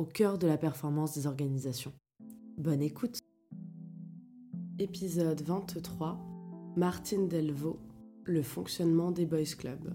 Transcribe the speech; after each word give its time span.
au 0.00 0.06
cœur 0.06 0.38
de 0.38 0.46
la 0.46 0.56
performance 0.56 1.14
des 1.14 1.26
organisations. 1.26 1.92
Bonne 2.56 2.80
écoute 2.80 3.18
Épisode 4.78 5.42
23 5.42 6.18
Martine 6.74 7.28
Delvaux 7.28 7.78
Le 8.24 8.42
fonctionnement 8.42 9.10
des 9.10 9.26
Boys 9.26 9.54
Club. 9.58 9.94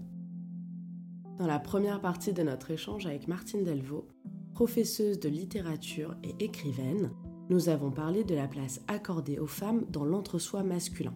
Dans 1.40 1.48
la 1.48 1.58
première 1.58 2.00
partie 2.00 2.32
de 2.32 2.44
notre 2.44 2.70
échange 2.70 3.04
avec 3.04 3.26
Martine 3.26 3.64
Delvaux, 3.64 4.06
professeuse 4.54 5.18
de 5.18 5.28
littérature 5.28 6.14
et 6.22 6.36
écrivaine, 6.38 7.10
nous 7.50 7.68
avons 7.68 7.90
parlé 7.90 8.22
de 8.22 8.36
la 8.36 8.46
place 8.46 8.80
accordée 8.86 9.40
aux 9.40 9.48
femmes 9.48 9.86
dans 9.90 10.04
l'entre-soi 10.04 10.62
masculin. 10.62 11.14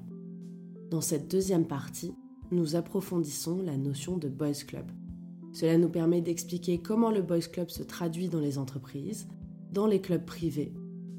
Dans 0.91 1.01
cette 1.01 1.31
deuxième 1.31 1.69
partie, 1.69 2.17
nous 2.51 2.75
approfondissons 2.75 3.63
la 3.63 3.77
notion 3.77 4.19
de 4.19 4.29
Boys 4.29 4.65
Club. 4.67 4.91
Cela 5.53 5.77
nous 5.79 5.89
permet 5.89 6.21
d'expliquer 6.21 6.79
comment 6.79 7.11
le 7.11 7.23
Boys 7.23 7.49
Club 7.53 7.71
se 7.71 7.83
traduit 7.83 8.29
dans 8.29 8.41
les 8.41 8.59
entreprises, 8.59 9.29
dans 9.73 9.87
les 9.87 10.01
clubs 10.01 10.25
privés, 10.25 10.73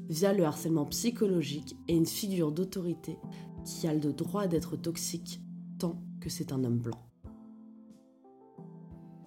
via 0.08 0.32
le 0.32 0.44
harcèlement 0.44 0.86
psychologique 0.86 1.76
et 1.88 1.94
une 1.94 2.06
figure 2.06 2.52
d'autorité 2.52 3.18
qui 3.64 3.86
a 3.86 3.94
le 3.94 4.12
droit 4.12 4.46
d'être 4.46 4.76
toxique 4.76 5.40
tant 5.78 6.02
que 6.20 6.30
c'est 6.30 6.52
un 6.52 6.64
homme 6.64 6.78
blanc. 6.78 6.98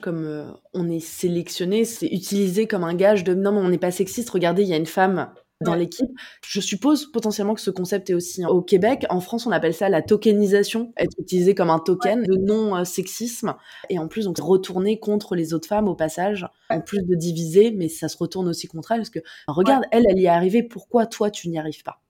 Comme 0.02 0.24
euh, 0.24 0.52
on 0.74 0.90
est 0.90 1.00
sélectionné, 1.00 1.86
c'est 1.86 2.08
utilisé 2.08 2.68
comme 2.68 2.84
un 2.84 2.94
gage 2.94 3.24
de 3.24 3.34
non 3.34 3.52
mais 3.52 3.60
on 3.60 3.70
n'est 3.70 3.78
pas 3.78 3.92
sexiste, 3.92 4.30
regardez, 4.30 4.64
il 4.64 4.70
y 4.70 4.74
a 4.74 4.78
une 4.78 4.86
femme 4.86 5.32
dans 5.62 5.76
l'équipe. 5.76 6.10
Je 6.46 6.60
suppose 6.60 7.12
potentiellement 7.12 7.54
que 7.54 7.62
ce 7.62 7.72
concept 7.72 8.10
est 8.10 8.14
aussi 8.14 8.44
hein, 8.44 8.50
au 8.50 8.62
Québec. 8.62 9.06
En 9.10 9.22
France, 9.22 9.46
on 9.46 9.52
appelle 9.52 9.74
ça 9.74 9.90
la 9.90 10.02
tokenisation, 10.02 10.94
être 10.98 11.16
utilisé 11.20 11.56
comme 11.56 11.70
un 11.70 11.80
token 11.80 12.24
de 12.24 12.36
non-sexisme. 12.36 13.56
Et 13.90 13.98
en 13.98 14.08
plus, 14.08 14.26
donc 14.26 14.38
retourner 14.40 15.00
contre 15.00 15.36
les 15.36 15.54
autres 15.54 15.68
femmes 15.68 15.88
au 15.88 15.96
passage, 15.96 16.48
en 16.70 16.82
plus 16.82 17.04
de 17.04 17.16
diviser, 17.16 17.72
mais 17.72 17.88
ça 17.88 18.10
se 18.10 18.18
retourne 18.18 18.48
aussi 18.48 18.68
contre 18.68 18.92
elle, 18.92 19.00
parce 19.00 19.10
que 19.10 19.20
regarde, 19.48 19.86
elle, 19.92 20.06
elle 20.10 20.20
y 20.20 20.26
est 20.26 20.30
arrivée, 20.30 20.64
pourquoi 20.64 21.06
toi, 21.06 21.32
tu 21.32 21.50
n'y 21.50 21.58
arrives 21.58 21.84
pas? 21.84 22.02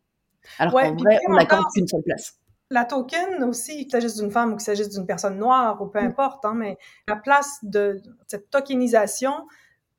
Alors 0.59 0.73
qu'en 0.73 0.95
vrai, 0.95 1.19
on 1.27 1.33
n'accorde 1.33 1.65
qu'une 1.73 1.87
seule 1.87 2.03
place. 2.03 2.35
La 2.71 2.83
token 2.83 3.43
aussi, 3.43 3.83
qu'il 3.83 3.91
s'agisse 3.91 4.15
d'une 4.15 4.31
femme 4.31 4.53
ou 4.53 4.55
qu'il 4.55 4.65
s'agisse 4.65 4.89
d'une 4.89 5.05
personne 5.05 5.37
noire 5.37 5.79
ou 5.81 5.87
peu 5.87 6.01
mm. 6.01 6.05
importe, 6.05 6.45
hein, 6.45 6.53
mais 6.55 6.77
la 7.07 7.15
place 7.15 7.59
de 7.61 8.01
cette 8.27 8.49
tokenisation, 8.49 9.33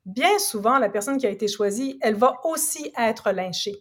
bien 0.07 0.39
souvent, 0.39 0.79
la 0.79 0.89
personne 0.89 1.17
qui 1.17 1.27
a 1.27 1.29
été 1.29 1.47
choisie, 1.47 1.99
elle 2.01 2.15
va 2.15 2.33
aussi 2.45 2.91
être 2.97 3.31
lynchée. 3.31 3.75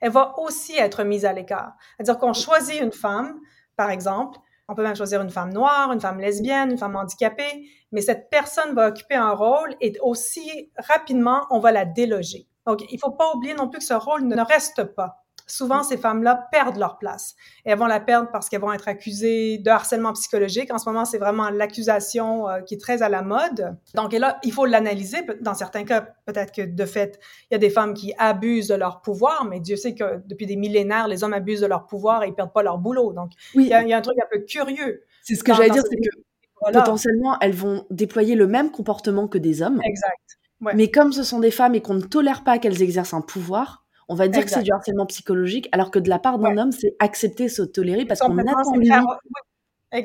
Elle 0.00 0.10
va 0.10 0.38
aussi 0.38 0.76
être 0.76 1.04
mise 1.04 1.24
à 1.24 1.32
l'écart. 1.32 1.74
C'est-à-dire 1.96 2.18
qu'on 2.18 2.32
choisit 2.32 2.80
une 2.80 2.92
femme, 2.92 3.38
par 3.76 3.90
exemple, 3.90 4.38
on 4.68 4.74
peut 4.74 4.82
même 4.82 4.96
choisir 4.96 5.20
une 5.22 5.30
femme 5.30 5.52
noire, 5.52 5.92
une 5.92 6.00
femme 6.00 6.20
lesbienne, 6.20 6.70
une 6.70 6.78
femme 6.78 6.96
handicapée, 6.96 7.68
mais 7.92 8.00
cette 8.00 8.28
personne 8.30 8.74
va 8.74 8.88
occuper 8.88 9.14
un 9.14 9.32
rôle 9.32 9.74
et 9.80 9.94
aussi 10.00 10.70
rapidement, 10.76 11.46
on 11.50 11.58
va 11.58 11.72
la 11.72 11.84
déloger. 11.84 12.46
Donc, 12.66 12.84
il 12.90 12.98
faut 12.98 13.12
pas 13.12 13.32
oublier 13.34 13.54
non 13.54 13.68
plus 13.68 13.78
que 13.78 13.84
ce 13.84 13.94
rôle 13.94 14.24
ne 14.24 14.40
reste 14.42 14.84
pas 14.84 15.24
souvent 15.48 15.82
ces 15.82 15.96
femmes-là 15.96 16.48
perdent 16.52 16.76
leur 16.76 16.98
place. 16.98 17.34
Et 17.64 17.70
elles 17.70 17.78
vont 17.78 17.86
la 17.86 18.00
perdre 18.00 18.28
parce 18.30 18.48
qu'elles 18.48 18.60
vont 18.60 18.72
être 18.72 18.86
accusées 18.88 19.58
de 19.58 19.70
harcèlement 19.70 20.12
psychologique. 20.12 20.72
En 20.72 20.78
ce 20.78 20.88
moment, 20.88 21.04
c'est 21.04 21.18
vraiment 21.18 21.50
l'accusation 21.50 22.48
euh, 22.48 22.60
qui 22.60 22.74
est 22.74 22.78
très 22.78 23.02
à 23.02 23.08
la 23.08 23.22
mode. 23.22 23.76
Donc 23.94 24.12
là, 24.12 24.38
il 24.44 24.52
faut 24.52 24.66
l'analyser. 24.66 25.18
Dans 25.40 25.54
certains 25.54 25.84
cas, 25.84 26.02
peut-être 26.26 26.52
que 26.52 26.62
de 26.62 26.84
fait, 26.84 27.18
il 27.50 27.54
y 27.54 27.56
a 27.56 27.58
des 27.58 27.70
femmes 27.70 27.94
qui 27.94 28.12
abusent 28.18 28.68
de 28.68 28.74
leur 28.74 29.00
pouvoir, 29.00 29.44
mais 29.44 29.60
Dieu 29.60 29.76
sait 29.76 29.94
que 29.94 30.20
depuis 30.26 30.46
des 30.46 30.56
millénaires, 30.56 31.08
les 31.08 31.24
hommes 31.24 31.34
abusent 31.34 31.60
de 31.60 31.66
leur 31.66 31.86
pouvoir 31.86 32.22
et 32.22 32.28
ils 32.28 32.34
perdent 32.34 32.52
pas 32.52 32.62
leur 32.62 32.78
boulot. 32.78 33.12
Donc, 33.12 33.32
il, 33.54 33.62
y 33.62 33.72
a, 33.72 33.78
un 33.78 34.00
truc 34.00 34.18
un 34.22 34.28
peu 34.30 34.40
curieux. 34.44 35.04
C'est 35.22 35.34
ce 35.34 35.42
que 35.42 35.54
j'allais 35.54 35.70
dire, 35.70 35.82
c'est 35.88 35.96
que 35.96 36.72
potentiellement, 36.72 37.38
elles 37.40 37.54
vont 37.54 37.86
déployer 37.90 38.34
le 38.34 38.46
même 38.46 38.70
comportement 38.70 39.28
que 39.28 39.38
des 39.38 39.62
hommes. 39.62 39.80
Exact. 39.84 40.38
Mais 40.74 40.90
comme 40.90 41.12
ce 41.12 41.22
sont 41.22 41.38
des 41.38 41.52
femmes 41.52 41.74
et 41.74 41.80
qu'on 41.80 41.94
ne 41.94 42.02
tolère 42.02 42.42
pas 42.42 42.58
qu'elles 42.58 42.82
exercent 42.82 43.14
un 43.14 43.20
pouvoir, 43.20 43.84
on 44.08 44.14
va 44.14 44.28
dire 44.28 44.44
que 44.44 44.50
c'est 44.50 44.62
du 44.62 44.72
harcèlement 44.72 45.06
psychologique, 45.06 45.68
alors 45.72 45.90
que 45.90 45.98
de 45.98 46.08
la 46.08 46.18
part 46.18 46.38
d'un 46.38 46.56
homme, 46.56 46.72
c'est 46.72 46.96
accepter, 46.98 47.48
se 47.48 47.62
tolérer, 47.62 48.04
parce 48.04 48.20
qu'on 48.20 48.36
attend 48.38 48.74
lui. 48.74 48.90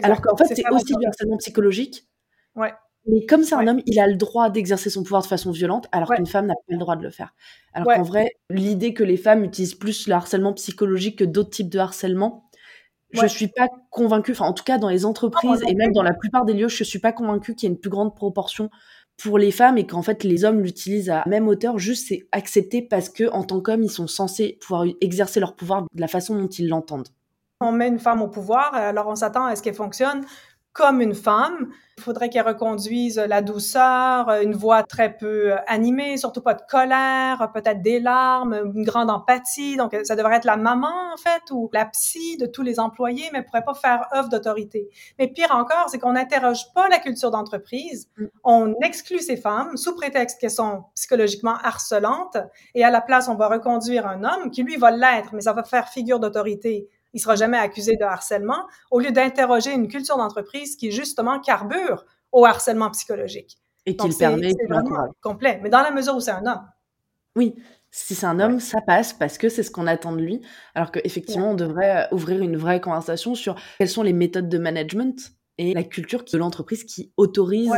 Alors 0.04 0.22
qu'en 0.22 0.36
fait, 0.36 0.54
c'est 0.56 0.70
aussi 0.72 0.94
du 0.96 1.06
harcèlement 1.06 1.38
psychologique. 1.38 2.08
Ouais. 2.56 2.74
Mais 3.06 3.26
comme 3.26 3.44
c'est 3.44 3.56
un 3.56 3.68
homme, 3.68 3.82
il 3.86 4.00
a 4.00 4.08
le 4.08 4.16
droit 4.16 4.50
d'exercer 4.50 4.90
son 4.90 5.04
pouvoir 5.04 5.24
de 5.24 5.28
façon 5.28 5.52
violente, 5.52 5.88
alors 5.92 6.10
qu'une 6.10 6.26
femme 6.26 6.46
n'a 6.46 6.54
pas 6.54 6.62
le 6.74 6.78
droit 6.78 6.96
de 6.96 7.04
le 7.04 7.10
faire. 7.10 7.34
Alors 7.74 7.94
qu'en 7.94 8.04
vrai, 8.04 8.32
l'idée 8.50 8.94
que 8.94 9.04
les 9.04 9.18
femmes 9.18 9.44
utilisent 9.44 9.76
plus 9.76 10.08
le 10.08 10.14
harcèlement 10.14 10.54
psychologique 10.54 11.20
que 11.20 11.26
d'autres 11.26 11.50
types 11.50 11.70
de 11.70 11.80
harcèlement, 11.80 12.50
je 13.12 13.26
suis 13.28 13.48
pas 13.48 13.68
convaincue. 13.90 14.32
Enfin, 14.32 14.46
en 14.46 14.54
tout 14.54 14.64
cas, 14.64 14.78
dans 14.78 14.90
les 14.90 15.06
entreprises 15.06 15.64
et 15.68 15.76
même 15.76 15.92
dans 15.92 16.04
la 16.04 16.14
plupart 16.14 16.46
des 16.46 16.54
lieux, 16.54 16.70
je 16.70 16.84
suis 16.84 17.00
pas 17.00 17.12
convaincue 17.12 17.56
qu'il 17.56 17.68
y 17.68 17.72
ait 17.72 17.76
une 17.76 17.80
plus 17.80 17.90
grande 17.90 18.16
proportion 18.16 18.70
pour 19.22 19.38
les 19.38 19.52
femmes 19.52 19.78
et 19.78 19.88
qu'en 19.88 20.02
fait 20.02 20.24
les 20.24 20.44
hommes 20.46 20.62
l'utilisent 20.62 21.10
à 21.10 21.24
même 21.28 21.48
hauteur, 21.48 21.80
juste 21.80 22.08
c'est 22.10 22.28
accepté 22.32 22.82
parce 22.82 23.10
que 23.10 23.30
en 23.32 23.44
tant 23.44 23.62
qu'hommes, 23.62 23.84
ils 23.84 23.92
sont 23.92 24.08
censés 24.08 24.58
pouvoir 24.62 24.86
exercer 25.02 25.40
leur 25.40 25.56
pouvoir 25.56 25.84
de 25.94 26.02
la 26.02 26.08
façon 26.08 26.36
dont 26.36 26.48
ils 26.48 26.68
l'entendent. 26.68 27.10
On 27.62 27.72
met 27.72 27.88
une 27.88 28.00
femme 28.00 28.22
au 28.22 28.28
pouvoir, 28.28 28.74
alors 28.74 29.08
on 29.08 29.16
s'attend 29.16 29.46
à 29.46 29.56
ce 29.56 29.62
qu'elle 29.62 29.76
fonctionne 29.76 30.26
comme 30.74 31.02
une 31.02 31.14
femme. 31.14 31.70
Il 31.98 32.04
faudrait 32.04 32.30
qu'elle 32.30 32.48
reconduise 32.48 33.18
la 33.20 33.44
douceur, 33.44 34.28
une 34.42 34.56
voix 34.56 34.82
très 34.82 35.16
peu 35.16 35.54
animée, 35.68 36.18
surtout 36.18 36.42
pas 36.42 36.56
de 36.56 36.64
colère, 36.68 37.52
peut-être 37.54 37.84
des 37.84 38.00
larmes, 38.00 38.72
une 38.74 38.84
grande 38.84 39.12
empathie. 39.12 39.78
Donc, 39.78 39.96
ça 40.04 40.16
devrait 40.16 40.38
être 40.38 40.46
la 40.46 40.58
maman, 40.58 41.14
en 41.14 41.18
fait, 41.18 41.44
ou 41.52 41.70
la 41.72 41.86
psy 41.86 42.38
de 42.38 42.48
tous 42.48 42.64
les 42.64 42.80
employés, 42.80 43.30
mais 43.32 43.40
elle 43.40 43.46
pourrait 43.46 43.64
pas 43.64 43.76
faire 43.76 44.08
œuvre 44.16 44.28
d'autorité. 44.30 44.90
Mais 45.20 45.28
pire 45.28 45.52
encore, 45.52 45.88
c'est 45.90 46.00
qu'on 46.00 46.14
n'interroge 46.14 46.74
pas 46.74 46.90
la 46.90 46.98
culture 46.98 47.30
d'entreprise. 47.30 48.10
Mm. 48.18 48.26
On 48.44 48.76
exclut 48.82 49.20
ces 49.20 49.38
femmes 49.38 49.78
sous 49.78 49.94
prétexte 49.94 50.42
qu'elles 50.42 50.50
sont 50.50 50.86
psychologiquement 50.96 51.58
harcelantes 51.64 52.38
et 52.74 52.84
à 52.84 52.90
la 52.90 53.02
place, 53.02 53.28
on 53.30 53.36
va 53.36 53.48
reconduire 53.48 54.08
un 54.08 54.24
homme 54.24 54.50
qui, 54.50 54.64
lui, 54.64 54.78
va 54.78 54.90
l'être, 54.90 55.34
mais 55.34 55.42
ça 55.42 55.54
va 55.54 55.64
faire 55.64 55.88
figure 55.90 56.20
d'autorité 56.20 56.90
il 57.14 57.20
sera 57.20 57.36
jamais 57.36 57.58
accusé 57.58 57.96
de 57.96 58.04
harcèlement, 58.04 58.68
au 58.92 59.00
lieu 59.00 59.12
d'interroger 59.12 59.74
une 59.74 59.88
culture 59.88 60.18
d'entreprise 60.18 60.76
qui 60.76 60.92
justement 60.92 61.40
carbure 61.40 62.06
au 62.32 62.46
harcèlement 62.46 62.90
psychologique. 62.92 63.58
Et 63.86 63.96
qui 63.98 64.08
le 64.08 64.18
permet 64.18 64.54
complet, 65.22 65.60
mais 65.62 65.70
dans 65.70 65.82
la 65.82 65.92
mesure 65.92 66.16
où 66.16 66.22
c'est 66.22 66.32
un 66.32 66.46
homme. 66.46 66.66
Oui, 67.36 67.56
si 67.92 68.16
c'est 68.16 68.26
un 68.26 68.40
homme, 68.40 68.60
ça 68.60 68.82
passe 68.82 69.14
parce 69.14 69.38
que 69.38 69.50
c'est 69.50 69.62
ce 69.62 69.70
qu'on 69.70 69.88
attend 69.88 70.14
de 70.14 70.22
lui. 70.22 70.42
Alors 70.74 70.92
qu'effectivement, 70.92 71.52
on 71.52 71.56
devrait 71.56 72.06
euh, 72.06 72.16
ouvrir 72.16 72.42
une 72.42 72.58
vraie 72.58 72.82
conversation 72.82 73.36
sur 73.36 73.56
quelles 73.78 73.90
sont 73.90 74.04
les 74.04 74.14
méthodes 74.14 74.50
de 74.50 74.58
management 74.58 75.34
et 75.60 75.74
la 75.76 75.84
culture 75.84 76.24
de 76.24 76.38
l'entreprise 76.38 76.84
qui 76.84 77.14
autorise, 77.18 77.72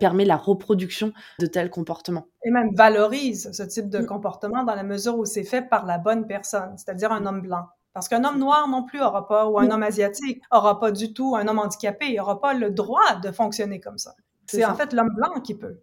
permet 0.00 0.24
la 0.24 0.36
reproduction 0.36 1.12
de 1.38 1.46
tels 1.46 1.70
comportements. 1.70 2.26
Et 2.44 2.50
même 2.50 2.74
valorise 2.74 3.50
ce 3.52 3.62
type 3.62 3.88
de 3.88 4.00
mm. 4.00 4.06
comportement 4.06 4.64
dans 4.64 4.74
la 4.74 4.82
mesure 4.82 5.16
où 5.16 5.24
c'est 5.24 5.44
fait 5.44 5.62
par 5.62 5.86
la 5.86 5.98
bonne 5.98 6.26
personne, 6.26 6.76
c'est-à-dire 6.76 7.12
un 7.12 7.24
homme 7.26 7.42
blanc. 7.42 7.66
Parce 7.92 8.08
qu'un 8.08 8.24
homme 8.24 8.38
noir 8.38 8.68
non 8.68 8.84
plus 8.84 9.00
aura 9.00 9.26
pas, 9.26 9.48
ou 9.48 9.58
un 9.58 9.70
homme 9.70 9.82
asiatique 9.82 10.42
aura 10.50 10.78
pas 10.78 10.92
du 10.92 11.12
tout, 11.12 11.34
un 11.36 11.46
homme 11.48 11.58
handicapé, 11.58 12.12
il 12.12 12.20
aura 12.20 12.40
pas 12.40 12.54
le 12.54 12.70
droit 12.70 13.16
de 13.16 13.32
fonctionner 13.32 13.80
comme 13.80 13.98
ça. 13.98 14.14
C'est 14.46 14.64
en 14.64 14.74
fait 14.74 14.92
l'homme 14.92 15.14
blanc 15.14 15.40
qui 15.40 15.54
peut 15.54 15.80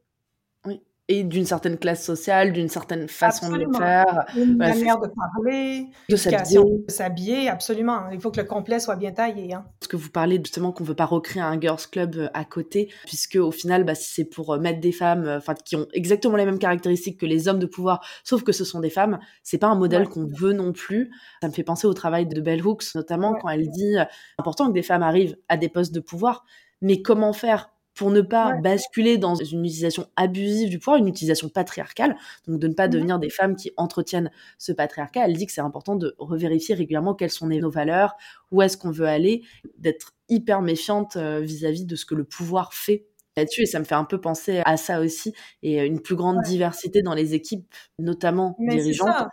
et 1.10 1.24
d'une 1.24 1.46
certaine 1.46 1.78
classe 1.78 2.04
sociale, 2.04 2.52
d'une 2.52 2.68
certaine 2.68 3.08
façon 3.08 3.50
de 3.50 3.58
le 3.58 3.74
faire. 3.74 4.26
Une 4.36 4.58
manière 4.58 5.00
de 5.00 5.08
parler, 5.08 5.88
de 6.10 6.16
s'habiller. 6.16 6.60
De 6.60 6.92
s'habiller, 6.92 7.50
absolument. 7.50 8.10
Il 8.12 8.20
faut 8.20 8.30
que 8.30 8.42
le 8.42 8.46
complet 8.46 8.80
soit 8.80 8.98
bien 8.98 9.12
taillé. 9.12 9.54
Hein. 9.54 9.66
Parce 9.80 9.88
que 9.88 9.96
vous 9.96 10.10
parlez 10.10 10.38
justement 10.38 10.72
qu'on 10.72 10.84
veut 10.84 10.96
pas 10.96 11.06
recréer 11.06 11.42
un 11.42 11.60
girls 11.60 11.78
club 11.92 12.16
euh, 12.18 12.30
à 12.34 12.44
côté, 12.44 12.92
puisque 13.06 13.36
au 13.36 13.52
final, 13.52 13.86
bah, 13.86 13.96
si 13.96 14.14
c'est 14.14 14.26
pour 14.26 14.54
euh, 14.54 14.60
mettre 14.60 14.82
des 14.82 14.92
femmes, 14.92 15.26
euh, 15.26 15.38
enfin 15.38 15.56
qui 15.56 15.78
ont 15.78 15.88
exactement 15.94 16.36
les 16.36 16.46
mêmes 16.46 16.60
caractéristiques 16.60 17.20
que 17.20 17.26
les 17.26 17.48
hommes 17.48 17.60
de 17.60 17.66
pouvoir, 17.66 18.06
sauf 18.24 18.44
que 18.44 18.52
ce 18.52 18.66
sont 18.66 18.82
des 18.82 18.90
femmes, 18.90 19.20
c'est 19.44 19.58
pas 19.58 19.68
un 19.68 19.76
modèle 19.76 20.10
qu'on 20.10 20.26
veut 20.26 20.54
non 20.54 20.74
plus. 20.74 21.12
Ça 21.42 21.48
me 21.48 21.54
fait 21.54 21.64
penser 21.64 21.88
au 21.88 21.94
travail 21.94 22.26
de 22.26 22.42
Bell 22.42 22.66
Hooks, 22.66 22.96
notamment 22.96 23.36
quand 23.36 23.50
elle 23.50 23.70
dit 23.70 23.96
important 24.38 24.68
que 24.68 24.74
des 24.74 24.84
femmes 24.84 25.04
arrivent 25.04 25.38
à 25.48 25.56
des 25.56 25.70
postes 25.70 25.94
de 25.94 26.00
pouvoir, 26.00 26.46
mais 26.82 27.02
comment 27.02 27.34
faire? 27.34 27.70
Pour 27.98 28.12
ne 28.12 28.22
pas 28.22 28.54
basculer 28.54 29.18
dans 29.18 29.36
une 29.36 29.66
utilisation 29.66 30.08
abusive 30.16 30.70
du 30.70 30.78
pouvoir, 30.78 30.98
une 30.98 31.08
utilisation 31.08 31.50
patriarcale, 31.50 32.16
donc 32.48 32.60
de 32.60 32.68
ne 32.68 32.74
pas 32.74 32.88
mmh 32.88 32.92
devenir 32.92 33.20
des 33.20 33.30
femmes 33.30 33.56
qui 33.56 33.72
entretiennent 33.76 34.32
ce 34.60 34.72
patriarcat. 34.72 35.26
Elle 35.26 35.36
dit 35.36 35.48
que 35.48 35.52
c'est 35.52 35.62
important 35.62 35.96
de 35.96 36.16
revérifier 36.20 36.76
régulièrement 36.76 37.16
quelles 37.16 37.32
sont 37.32 37.48
nos 37.48 37.72
valeurs, 37.72 38.16
où 38.52 38.62
est-ce 38.62 38.78
qu'on 38.78 38.92
veut 38.92 39.08
aller, 39.08 39.42
d'être 39.80 40.14
hyper 40.30 40.62
méfiante 40.62 41.16
euh, 41.16 41.40
vis-à-vis 41.40 41.86
de 41.86 41.96
ce 41.96 42.06
que 42.06 42.14
le 42.14 42.24
pouvoir 42.24 42.74
fait 42.74 43.08
là-dessus 43.36 43.64
et 43.64 43.66
ça 43.66 43.80
me 43.80 43.86
fait 43.86 43.96
un 43.96 44.04
peu 44.04 44.20
penser 44.20 44.62
à 44.66 44.78
ça 44.78 45.00
aussi 45.00 45.34
et 45.64 45.84
une 45.84 46.02
plus 46.02 46.16
grande 46.16 46.42
diversité 46.44 47.02
dans 47.02 47.14
les 47.14 47.34
équipes, 47.34 47.68
notamment 48.00 48.56
dirigeantes. 48.60 49.28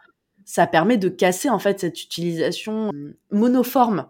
Ça. 0.47 0.67
permet 0.67 0.99
de 0.99 1.09
casser 1.09 1.49
en 1.49 1.59
fait 1.59 1.81
cette 1.81 2.03
utilisation 2.03 2.91
monoforme 3.31 4.09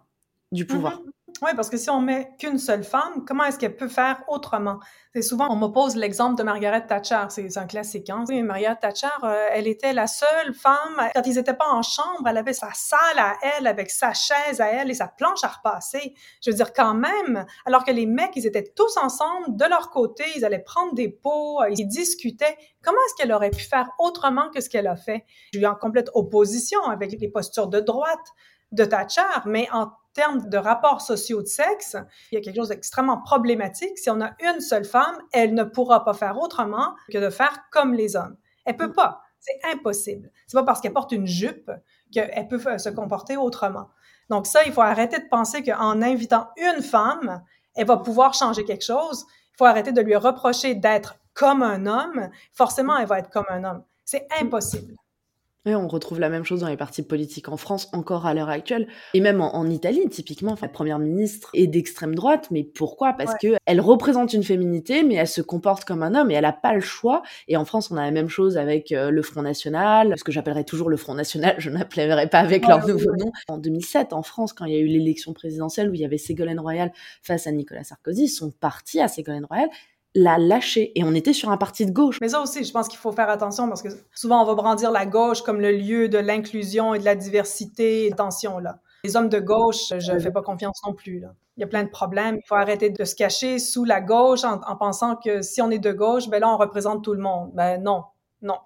du 0.52 0.66
pouvoir. 0.66 1.00
Mmh 1.00 1.13
oui, 1.44 1.50
parce 1.54 1.68
que 1.68 1.76
si 1.76 1.90
on 1.90 2.00
met 2.00 2.30
qu'une 2.38 2.58
seule 2.58 2.84
femme, 2.84 3.24
comment 3.26 3.44
est-ce 3.44 3.58
qu'elle 3.58 3.76
peut 3.76 3.88
faire 3.88 4.22
autrement? 4.28 4.80
C'est 5.14 5.22
souvent, 5.22 5.46
on 5.50 5.56
m'oppose 5.56 5.94
l'exemple 5.94 6.36
de 6.36 6.42
Margaret 6.42 6.86
Thatcher, 6.86 7.26
c'est 7.28 7.56
un 7.56 7.66
classique. 7.66 8.10
Hein? 8.10 8.24
Oui, 8.28 8.42
Margaret 8.42 8.76
Thatcher, 8.80 9.06
euh, 9.22 9.46
elle 9.50 9.68
était 9.68 9.92
la 9.92 10.06
seule 10.06 10.54
femme, 10.54 11.08
quand 11.14 11.22
ils 11.24 11.34
n'étaient 11.34 11.54
pas 11.54 11.68
en 11.70 11.82
chambre, 11.82 12.26
elle 12.26 12.36
avait 12.36 12.52
sa 12.52 12.70
salle 12.74 13.18
à 13.18 13.34
elle, 13.42 13.66
avec 13.66 13.90
sa 13.90 14.12
chaise 14.12 14.60
à 14.60 14.66
elle 14.66 14.90
et 14.90 14.94
sa 14.94 15.06
planche 15.06 15.44
à 15.44 15.48
repasser. 15.48 16.14
Je 16.42 16.50
veux 16.50 16.56
dire, 16.56 16.72
quand 16.72 16.94
même, 16.94 17.44
alors 17.64 17.84
que 17.84 17.92
les 17.92 18.06
mecs, 18.06 18.34
ils 18.34 18.46
étaient 18.46 18.72
tous 18.74 18.96
ensemble, 18.96 19.56
de 19.56 19.64
leur 19.66 19.90
côté, 19.90 20.24
ils 20.36 20.44
allaient 20.44 20.58
prendre 20.58 20.94
des 20.94 21.08
pots, 21.08 21.60
ils 21.70 21.86
discutaient. 21.86 22.56
Comment 22.82 22.98
est-ce 23.06 23.22
qu'elle 23.22 23.32
aurait 23.32 23.50
pu 23.50 23.62
faire 23.62 23.90
autrement 23.98 24.50
que 24.50 24.60
ce 24.60 24.68
qu'elle 24.68 24.86
a 24.86 24.96
fait? 24.96 25.24
Je 25.52 25.58
suis 25.58 25.66
en 25.66 25.74
complète 25.74 26.10
opposition 26.14 26.82
avec 26.84 27.12
les 27.20 27.28
postures 27.28 27.68
de 27.68 27.80
droite 27.80 28.32
de 28.72 28.84
Thatcher, 28.84 29.22
mais 29.46 29.68
en 29.72 29.92
termes 30.14 30.48
de 30.48 30.56
rapports 30.56 31.02
sociaux 31.02 31.42
de 31.42 31.46
sexe, 31.46 31.96
il 32.30 32.36
y 32.36 32.38
a 32.38 32.40
quelque 32.40 32.56
chose 32.56 32.68
d'extrêmement 32.68 33.20
problématique. 33.20 33.98
Si 33.98 34.08
on 34.08 34.20
a 34.20 34.30
une 34.40 34.60
seule 34.60 34.84
femme, 34.84 35.18
elle 35.32 35.54
ne 35.54 35.64
pourra 35.64 36.04
pas 36.04 36.14
faire 36.14 36.38
autrement 36.38 36.94
que 37.12 37.18
de 37.18 37.30
faire 37.30 37.64
comme 37.70 37.92
les 37.92 38.16
hommes. 38.16 38.36
Elle 38.64 38.76
peut 38.76 38.88
mm. 38.88 38.94
pas. 38.94 39.20
C'est 39.40 39.60
impossible. 39.70 40.30
C'est 40.46 40.56
pas 40.56 40.64
parce 40.64 40.80
qu'elle 40.80 40.94
porte 40.94 41.12
une 41.12 41.26
jupe 41.26 41.70
qu'elle 42.10 42.48
peut 42.48 42.78
se 42.78 42.88
comporter 42.88 43.36
autrement. 43.36 43.90
Donc 44.30 44.46
ça, 44.46 44.64
il 44.64 44.72
faut 44.72 44.80
arrêter 44.80 45.18
de 45.18 45.28
penser 45.28 45.62
qu'en 45.62 46.00
invitant 46.00 46.48
une 46.56 46.82
femme, 46.82 47.42
elle 47.74 47.86
va 47.86 47.98
pouvoir 47.98 48.32
changer 48.32 48.64
quelque 48.64 48.84
chose. 48.84 49.26
Il 49.52 49.56
faut 49.58 49.66
arrêter 49.66 49.92
de 49.92 50.00
lui 50.00 50.16
reprocher 50.16 50.74
d'être 50.74 51.16
comme 51.34 51.62
un 51.62 51.86
homme. 51.86 52.30
Forcément, 52.52 52.96
elle 52.96 53.06
va 53.06 53.18
être 53.18 53.30
comme 53.30 53.44
un 53.50 53.64
homme. 53.64 53.84
C'est 54.04 54.26
impossible. 54.40 54.94
Oui, 55.66 55.74
on 55.74 55.88
retrouve 55.88 56.20
la 56.20 56.28
même 56.28 56.44
chose 56.44 56.60
dans 56.60 56.68
les 56.68 56.76
partis 56.76 57.02
politiques 57.02 57.48
en 57.48 57.56
France 57.56 57.88
encore 57.94 58.26
à 58.26 58.34
l'heure 58.34 58.50
actuelle 58.50 58.86
et 59.14 59.20
même 59.20 59.40
en, 59.40 59.64
Italie 59.64 60.06
typiquement. 60.10 60.56
la 60.60 60.68
première 60.68 60.98
ministre 60.98 61.48
est 61.54 61.66
d'extrême 61.66 62.14
droite, 62.14 62.48
mais 62.50 62.64
pourquoi? 62.64 63.14
Parce 63.14 63.34
qu'elle 63.36 63.54
que 63.54 63.58
elle 63.64 63.80
représente 63.80 64.34
une 64.34 64.42
féminité, 64.42 65.02
mais 65.02 65.14
elle 65.14 65.26
se 65.26 65.40
comporte 65.40 65.86
comme 65.86 66.02
un 66.02 66.14
homme 66.14 66.30
et 66.30 66.34
elle 66.34 66.44
a 66.44 66.52
pas 66.52 66.74
le 66.74 66.80
choix. 66.80 67.22
Et 67.48 67.56
en 67.56 67.64
France, 67.64 67.90
on 67.90 67.96
a 67.96 68.02
la 68.02 68.10
même 68.10 68.28
chose 68.28 68.58
avec 68.58 68.92
euh, 68.92 69.08
le 69.08 69.22
Front 69.22 69.40
National, 69.40 70.12
ce 70.18 70.24
que 70.24 70.32
j'appellerais 70.32 70.64
toujours 70.64 70.90
le 70.90 70.98
Front 70.98 71.14
National. 71.14 71.54
Je 71.56 71.70
n'appellerai 71.70 72.28
pas 72.28 72.40
avec 72.40 72.66
leur 72.66 72.86
nouveau 72.86 73.16
nom. 73.16 73.32
En 73.48 73.56
2007, 73.56 74.12
en 74.12 74.22
France, 74.22 74.52
quand 74.52 74.66
il 74.66 74.74
y 74.74 74.76
a 74.76 74.80
eu 74.80 74.86
l'élection 74.86 75.32
présidentielle 75.32 75.88
où 75.88 75.94
il 75.94 76.00
y 76.00 76.04
avait 76.04 76.18
Ségolène 76.18 76.60
Royal 76.60 76.92
face 77.22 77.46
à 77.46 77.52
Nicolas 77.52 77.84
Sarkozy, 77.84 78.28
son 78.28 78.50
parti 78.50 79.00
à 79.00 79.08
Ségolène 79.08 79.46
Royal 79.46 79.70
l'a 80.14 80.38
lâché 80.38 80.92
et 80.98 81.04
on 81.04 81.14
était 81.14 81.32
sur 81.32 81.50
un 81.50 81.56
parti 81.56 81.86
de 81.86 81.90
gauche. 81.90 82.20
Mais 82.20 82.28
ça 82.28 82.40
aussi, 82.40 82.64
je 82.64 82.72
pense 82.72 82.88
qu'il 82.88 82.98
faut 82.98 83.12
faire 83.12 83.28
attention 83.28 83.68
parce 83.68 83.82
que 83.82 83.88
souvent 84.14 84.42
on 84.42 84.46
va 84.46 84.54
brandir 84.54 84.90
la 84.92 85.06
gauche 85.06 85.42
comme 85.42 85.60
le 85.60 85.72
lieu 85.72 86.08
de 86.08 86.18
l'inclusion 86.18 86.94
et 86.94 86.98
de 86.98 87.04
la 87.04 87.16
diversité. 87.16 88.10
Attention 88.12 88.58
là. 88.58 88.78
Les 89.02 89.16
hommes 89.16 89.28
de 89.28 89.40
gauche, 89.40 89.92
je 89.98 90.12
ne 90.12 90.18
fais 90.18 90.30
pas 90.30 90.40
confiance 90.40 90.80
non 90.86 90.94
plus. 90.94 91.20
Là. 91.20 91.34
Il 91.56 91.60
y 91.60 91.64
a 91.64 91.66
plein 91.66 91.84
de 91.84 91.90
problèmes. 91.90 92.36
Il 92.36 92.46
faut 92.46 92.54
arrêter 92.54 92.90
de 92.90 93.04
se 93.04 93.14
cacher 93.14 93.58
sous 93.58 93.84
la 93.84 94.00
gauche 94.00 94.44
en, 94.44 94.76
pensant 94.76 95.16
que 95.16 95.42
si 95.42 95.60
on 95.60 95.70
est 95.70 95.78
de 95.78 95.92
gauche, 95.92 96.28
ben 96.28 96.40
là 96.40 96.48
on 96.48 96.56
représente 96.56 97.04
tout 97.04 97.12
le 97.12 97.20
monde. 97.20 97.50
Ben 97.54 97.82
non, 97.82 98.04
non. 98.40 98.58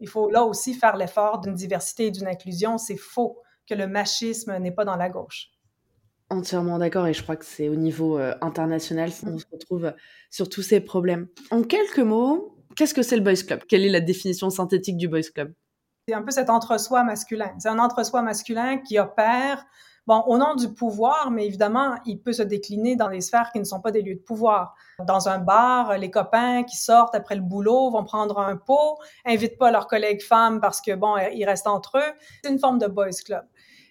Il 0.00 0.08
faut 0.08 0.28
là 0.28 0.44
aussi 0.44 0.74
faire 0.74 0.96
l'effort 0.96 1.40
d'une 1.40 1.54
diversité 1.54 2.06
et 2.06 2.10
d'une 2.10 2.28
inclusion. 2.28 2.76
C'est 2.76 2.96
faux 2.96 3.38
que 3.66 3.74
le 3.74 3.86
machisme 3.86 4.56
n'est 4.58 4.72
pas 4.72 4.84
dans 4.84 4.96
la 4.96 5.08
gauche. 5.08 5.50
Entièrement 6.30 6.78
d'accord 6.78 7.06
et 7.06 7.14
je 7.14 7.22
crois 7.22 7.36
que 7.36 7.44
c'est 7.44 7.68
au 7.68 7.74
niveau 7.74 8.18
euh, 8.18 8.34
international 8.42 9.10
qu'on 9.10 9.38
se 9.38 9.46
retrouve 9.50 9.86
euh, 9.86 9.92
sur 10.30 10.48
tous 10.48 10.62
ces 10.62 10.80
problèmes. 10.80 11.26
En 11.50 11.62
quelques 11.62 12.00
mots, 12.00 12.54
qu'est-ce 12.76 12.92
que 12.92 13.02
c'est 13.02 13.16
le 13.16 13.22
Boys 13.22 13.42
Club? 13.46 13.60
Quelle 13.66 13.84
est 13.84 13.90
la 13.90 14.00
définition 14.00 14.50
synthétique 14.50 14.98
du 14.98 15.08
Boys 15.08 15.30
Club? 15.34 15.54
C'est 16.06 16.14
un 16.14 16.22
peu 16.22 16.30
cet 16.30 16.50
entre-soi 16.50 17.02
masculin. 17.02 17.54
C'est 17.58 17.68
un 17.68 17.78
entre-soi 17.78 18.20
masculin 18.20 18.78
qui 18.78 18.98
opère 18.98 19.64
bon, 20.08 20.22
au 20.26 20.38
nom 20.38 20.54
du 20.54 20.72
pouvoir, 20.72 21.30
mais 21.30 21.46
évidemment, 21.46 21.96
il 22.06 22.20
peut 22.20 22.32
se 22.32 22.42
décliner 22.42 22.96
dans 22.96 23.10
des 23.10 23.20
sphères 23.20 23.50
qui 23.52 23.58
ne 23.58 23.64
sont 23.64 23.80
pas 23.80 23.90
des 23.90 24.00
lieux 24.00 24.14
de 24.14 24.20
pouvoir. 24.20 24.74
Dans 25.06 25.28
un 25.28 25.38
bar, 25.38 25.98
les 25.98 26.10
copains 26.10 26.64
qui 26.64 26.78
sortent 26.78 27.14
après 27.14 27.36
le 27.36 27.42
boulot 27.42 27.90
vont 27.90 28.04
prendre 28.04 28.38
un 28.38 28.56
pot, 28.56 28.98
invitent 29.26 29.58
pas 29.58 29.70
leurs 29.70 29.86
collègues 29.86 30.22
femmes 30.22 30.60
parce 30.60 30.80
que 30.80 30.94
bon, 30.94 31.16
ils 31.32 31.44
restent 31.44 31.66
entre 31.66 31.98
eux. 31.98 32.12
C'est 32.42 32.50
une 32.50 32.58
forme 32.58 32.78
de 32.78 32.86
boys 32.86 33.10
club. 33.24 33.44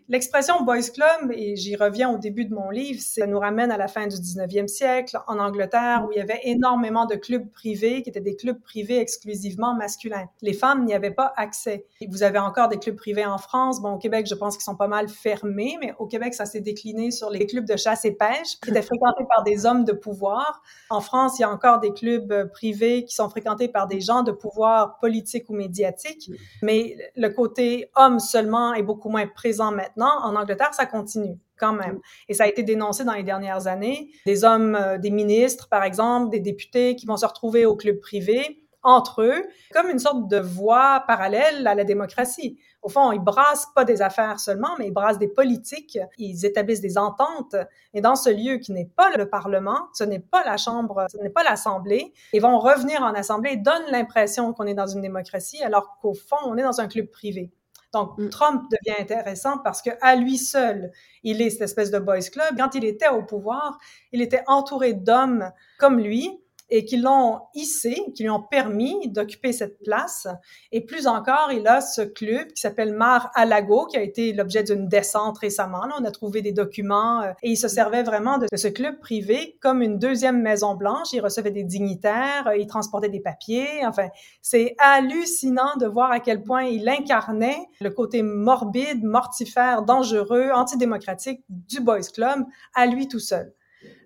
L'expression 0.09 0.63
boys 0.63 0.89
club, 0.93 1.33
et 1.33 1.57
j'y 1.57 1.75
reviens 1.75 2.09
au 2.09 2.17
début 2.17 2.45
de 2.45 2.53
mon 2.53 2.69
livre, 2.69 3.01
ça 3.01 3.27
nous 3.27 3.39
ramène 3.39 3.71
à 3.71 3.77
la 3.77 3.89
fin 3.89 4.07
du 4.07 4.15
19e 4.15 4.67
siècle 4.67 5.19
en 5.27 5.37
Angleterre 5.37 6.05
où 6.07 6.13
il 6.13 6.17
y 6.17 6.21
avait 6.21 6.39
énormément 6.43 7.05
de 7.05 7.15
clubs 7.15 7.51
privés 7.51 8.03
qui 8.03 8.09
étaient 8.09 8.21
des 8.21 8.37
clubs 8.37 8.61
privés 8.61 8.99
exclusivement 8.99 9.75
masculins. 9.75 10.29
Les 10.41 10.53
femmes 10.53 10.85
n'y 10.85 10.93
avaient 10.93 11.11
pas 11.11 11.33
accès. 11.35 11.85
vous 12.07 12.23
avez 12.23 12.39
encore 12.39 12.69
des 12.69 12.77
clubs 12.77 12.95
privés 12.95 13.25
en 13.25 13.37
France. 13.37 13.81
Bon, 13.81 13.95
au 13.95 13.97
Québec, 13.97 14.27
je 14.29 14.35
pense 14.35 14.55
qu'ils 14.55 14.63
sont 14.63 14.77
pas 14.77 14.87
mal 14.87 15.09
fermés, 15.09 15.77
mais 15.81 15.93
au 15.99 16.07
Québec, 16.07 16.33
ça 16.33 16.45
s'est 16.45 16.61
décliné 16.61 17.11
sur 17.11 17.29
les 17.29 17.45
clubs 17.45 17.65
de 17.65 17.75
chasse 17.75 18.05
et 18.05 18.13
pêche 18.13 18.57
qui 18.63 18.69
étaient 18.69 18.81
fréquentés 18.81 19.25
par 19.35 19.43
des 19.43 19.65
hommes 19.65 19.83
de 19.83 19.91
pouvoir. 19.91 20.61
En 20.89 21.01
France, 21.01 21.37
il 21.37 21.41
y 21.41 21.45
a 21.45 21.51
encore 21.51 21.81
des 21.81 21.91
clubs 21.91 22.49
privés 22.53 23.03
qui 23.03 23.13
sont 23.13 23.27
fréquentés 23.27 23.67
par 23.67 23.87
des 23.87 23.99
gens 23.99 24.23
de 24.23 24.31
pouvoir 24.31 24.99
politique 24.99 25.49
ou 25.49 25.53
médiatique, 25.53 26.31
mais 26.61 26.95
le 27.17 27.27
côté 27.27 27.91
homme 27.97 28.19
seulement 28.19 28.73
est 28.73 28.83
beaucoup 28.83 29.09
moins 29.09 29.27
présent 29.27 29.73
maintenant 29.73 29.96
en 30.05 30.35
Angleterre, 30.35 30.73
ça 30.73 30.85
continue 30.85 31.37
quand 31.57 31.73
même. 31.73 31.99
Et 32.29 32.33
ça 32.33 32.43
a 32.43 32.47
été 32.47 32.63
dénoncé 32.63 33.03
dans 33.03 33.13
les 33.13 33.23
dernières 33.23 33.67
années. 33.67 34.11
Des 34.25 34.43
hommes, 34.43 34.75
euh, 34.75 34.97
des 34.97 35.11
ministres, 35.11 35.67
par 35.69 35.83
exemple, 35.83 36.29
des 36.29 36.39
députés 36.39 36.95
qui 36.95 37.05
vont 37.05 37.17
se 37.17 37.25
retrouver 37.25 37.65
au 37.65 37.75
club 37.75 37.99
privé 37.99 38.63
entre 38.83 39.21
eux, 39.21 39.43
comme 39.73 39.89
une 39.89 39.99
sorte 39.99 40.29
de 40.29 40.37
voie 40.37 41.03
parallèle 41.07 41.67
à 41.67 41.75
la 41.75 41.83
démocratie. 41.83 42.57
Au 42.81 42.89
fond, 42.89 43.11
ils 43.11 43.19
brassent 43.19 43.67
pas 43.75 43.83
des 43.83 44.01
affaires 44.01 44.39
seulement, 44.39 44.69
mais 44.79 44.87
ils 44.87 44.93
brassent 44.93 45.17
des 45.17 45.27
politiques, 45.27 45.99
ils 46.17 46.45
établissent 46.45 46.79
des 46.79 46.97
ententes. 46.97 47.55
Et 47.93 47.99
dans 47.99 48.15
ce 48.15 48.29
lieu 48.29 48.59
qui 48.59 48.71
n'est 48.71 48.85
pas 48.85 49.09
le 49.17 49.29
Parlement, 49.29 49.89
ce 49.93 50.05
n'est 50.05 50.19
pas 50.19 50.45
la 50.45 50.55
Chambre, 50.55 51.05
ce 51.11 51.17
n'est 51.17 51.29
pas 51.29 51.43
l'Assemblée, 51.43 52.13
ils 52.31 52.41
vont 52.41 52.59
revenir 52.59 53.01
en 53.01 53.13
Assemblée 53.13 53.51
et 53.53 53.57
donnent 53.57 53.91
l'impression 53.91 54.53
qu'on 54.53 54.67
est 54.67 54.73
dans 54.73 54.87
une 54.87 55.01
démocratie, 55.01 55.61
alors 55.63 55.97
qu'au 56.01 56.13
fond, 56.13 56.37
on 56.45 56.57
est 56.57 56.63
dans 56.63 56.79
un 56.79 56.87
club 56.87 57.07
privé. 57.07 57.51
Donc, 57.97 58.17
mm. 58.17 58.29
Trump 58.29 58.63
devient 58.71 59.01
intéressant 59.01 59.57
parce 59.59 59.81
que 59.81 59.89
à 60.01 60.15
lui 60.15 60.37
seul, 60.37 60.91
il 61.23 61.41
est 61.41 61.49
cette 61.49 61.61
espèce 61.61 61.91
de 61.91 61.99
boys 61.99 62.19
club. 62.31 62.57
Quand 62.57 62.75
il 62.75 62.85
était 62.85 63.09
au 63.09 63.23
pouvoir, 63.23 63.77
il 64.11 64.21
était 64.21 64.43
entouré 64.47 64.93
d'hommes 64.93 65.51
comme 65.79 65.99
lui 65.99 66.39
et 66.69 66.85
qui 66.85 66.97
l'ont 66.97 67.39
hissé, 67.53 67.97
qui 68.15 68.23
lui 68.23 68.29
ont 68.29 68.41
permis 68.41 69.07
d'occuper 69.09 69.53
cette 69.53 69.81
place. 69.83 70.27
Et 70.71 70.81
plus 70.81 71.07
encore, 71.07 71.51
il 71.51 71.67
a 71.67 71.81
ce 71.81 72.01
club 72.01 72.47
qui 72.49 72.61
s'appelle 72.61 72.93
Mar 72.93 73.31
a 73.35 73.45
Lago, 73.45 73.85
qui 73.85 73.97
a 73.97 74.01
été 74.01 74.33
l'objet 74.33 74.63
d'une 74.63 74.87
descente 74.87 75.37
récemment. 75.37 75.85
Là, 75.85 75.95
on 75.99 76.05
a 76.05 76.11
trouvé 76.11 76.41
des 76.41 76.51
documents 76.51 77.21
euh, 77.21 77.31
et 77.43 77.51
il 77.51 77.57
se 77.57 77.67
servait 77.67 78.03
vraiment 78.03 78.37
de, 78.37 78.47
ce 78.53 78.67
club 78.67 78.99
privé 78.99 79.57
comme 79.61 79.81
une 79.81 79.97
deuxième 79.97 80.41
Maison 80.41 80.75
Blanche. 80.75 81.13
Il 81.13 81.21
recevait 81.21 81.51
des 81.51 81.63
dignitaires, 81.63 82.47
euh, 82.47 82.57
il 82.57 82.67
transportait 82.67 83.09
des 83.09 83.21
papiers. 83.21 83.85
Enfin, 83.85 84.09
c'est 84.41 84.75
hallucinant 84.79 85.75
de 85.79 85.85
voir 85.85 86.11
à 86.11 86.19
quel 86.19 86.43
point 86.43 86.63
il 86.63 86.87
incarnait 86.89 87.59
le 87.79 87.89
côté 87.89 88.23
morbide, 88.23 89.03
mortifère, 89.03 89.83
dangereux, 89.83 90.49
antidémocratique 90.53 91.43
du 91.49 91.79
Boys 91.79 92.09
Club 92.13 92.43
à 92.75 92.85
lui 92.85 93.07
tout 93.07 93.19
seul. 93.19 93.53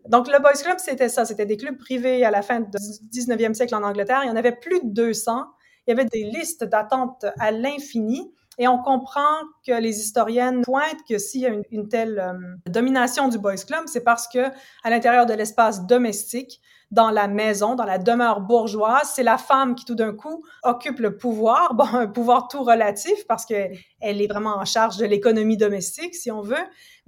Donc, 0.07 0.27
le 0.27 0.39
Boys 0.39 0.61
Club, 0.63 0.77
c'était 0.79 1.09
ça. 1.09 1.25
C'était 1.25 1.45
des 1.45 1.57
clubs 1.57 1.77
privés 1.77 2.25
à 2.25 2.31
la 2.31 2.41
fin 2.41 2.61
du 2.61 2.67
19e 3.11 3.53
siècle 3.53 3.75
en 3.75 3.83
Angleterre. 3.83 4.21
Il 4.23 4.27
y 4.27 4.31
en 4.31 4.35
avait 4.35 4.55
plus 4.55 4.79
de 4.81 4.89
200. 4.89 5.45
Il 5.87 5.91
y 5.91 5.93
avait 5.93 6.05
des 6.05 6.23
listes 6.23 6.63
d'attente 6.63 7.25
à 7.39 7.51
l'infini. 7.51 8.33
Et 8.57 8.67
on 8.67 8.77
comprend 8.77 9.37
que 9.65 9.71
les 9.71 9.99
historiennes 9.99 10.61
pointent 10.61 11.03
que 11.07 11.17
s'il 11.17 11.41
y 11.41 11.45
a 11.45 11.53
une, 11.71 11.87
telle 11.87 12.19
euh, 12.19 12.33
domination 12.67 13.27
du 13.27 13.39
Boys 13.39 13.63
Club, 13.65 13.83
c'est 13.87 14.03
parce 14.03 14.27
que 14.27 14.49
à 14.83 14.89
l'intérieur 14.89 15.25
de 15.25 15.33
l'espace 15.33 15.87
domestique, 15.87 16.61
dans 16.91 17.09
la 17.09 17.27
maison, 17.27 17.75
dans 17.75 17.85
la 17.85 17.97
demeure 17.97 18.41
bourgeoise, 18.41 19.11
c'est 19.15 19.23
la 19.23 19.37
femme 19.37 19.75
qui 19.75 19.85
tout 19.85 19.95
d'un 19.95 20.13
coup 20.13 20.43
occupe 20.63 20.99
le 20.99 21.17
pouvoir, 21.17 21.73
bon, 21.75 21.85
un 21.85 22.07
pouvoir 22.07 22.47
tout 22.47 22.63
relatif 22.63 23.25
parce 23.27 23.45
qu'elle 23.45 23.71
est 24.01 24.27
vraiment 24.27 24.57
en 24.57 24.65
charge 24.65 24.97
de 24.97 25.05
l'économie 25.05 25.57
domestique, 25.57 26.13
si 26.15 26.31
on 26.31 26.41
veut, 26.41 26.55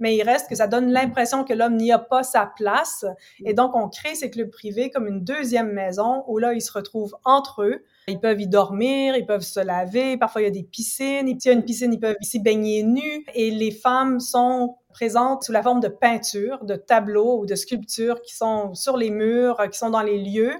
mais 0.00 0.16
il 0.16 0.22
reste 0.22 0.48
que 0.48 0.56
ça 0.56 0.66
donne 0.66 0.90
l'impression 0.90 1.44
que 1.44 1.52
l'homme 1.52 1.76
n'y 1.76 1.92
a 1.92 1.98
pas 1.98 2.22
sa 2.22 2.50
place. 2.56 3.04
Et 3.44 3.54
donc, 3.54 3.76
on 3.76 3.88
crée 3.88 4.14
ces 4.14 4.30
clubs 4.30 4.50
privés 4.50 4.90
comme 4.90 5.06
une 5.06 5.22
deuxième 5.22 5.72
maison 5.72 6.24
où 6.26 6.38
là, 6.38 6.52
ils 6.54 6.62
se 6.62 6.72
retrouvent 6.72 7.16
entre 7.24 7.62
eux. 7.62 7.84
Ils 8.08 8.20
peuvent 8.20 8.40
y 8.40 8.48
dormir, 8.48 9.16
ils 9.16 9.24
peuvent 9.24 9.42
se 9.42 9.60
laver, 9.60 10.16
parfois 10.18 10.42
il 10.42 10.44
y 10.44 10.48
a 10.48 10.50
des 10.50 10.64
piscines. 10.64 11.26
S'il 11.38 11.50
y 11.50 11.54
a 11.54 11.56
une 11.56 11.64
piscine, 11.64 11.92
ils 11.92 12.00
peuvent 12.00 12.16
s'y 12.20 12.40
baigner 12.40 12.82
nus. 12.82 13.24
Et 13.34 13.50
les 13.50 13.70
femmes 13.70 14.20
sont 14.20 14.76
présente 14.94 15.42
sous 15.42 15.52
la 15.52 15.62
forme 15.62 15.80
de 15.80 15.88
peintures, 15.88 16.64
de 16.64 16.76
tableaux 16.76 17.40
ou 17.40 17.46
de 17.46 17.56
sculptures 17.56 18.22
qui 18.22 18.34
sont 18.34 18.74
sur 18.74 18.96
les 18.96 19.10
murs, 19.10 19.58
qui 19.70 19.76
sont 19.76 19.90
dans 19.90 20.02
les 20.02 20.18
lieux. 20.18 20.54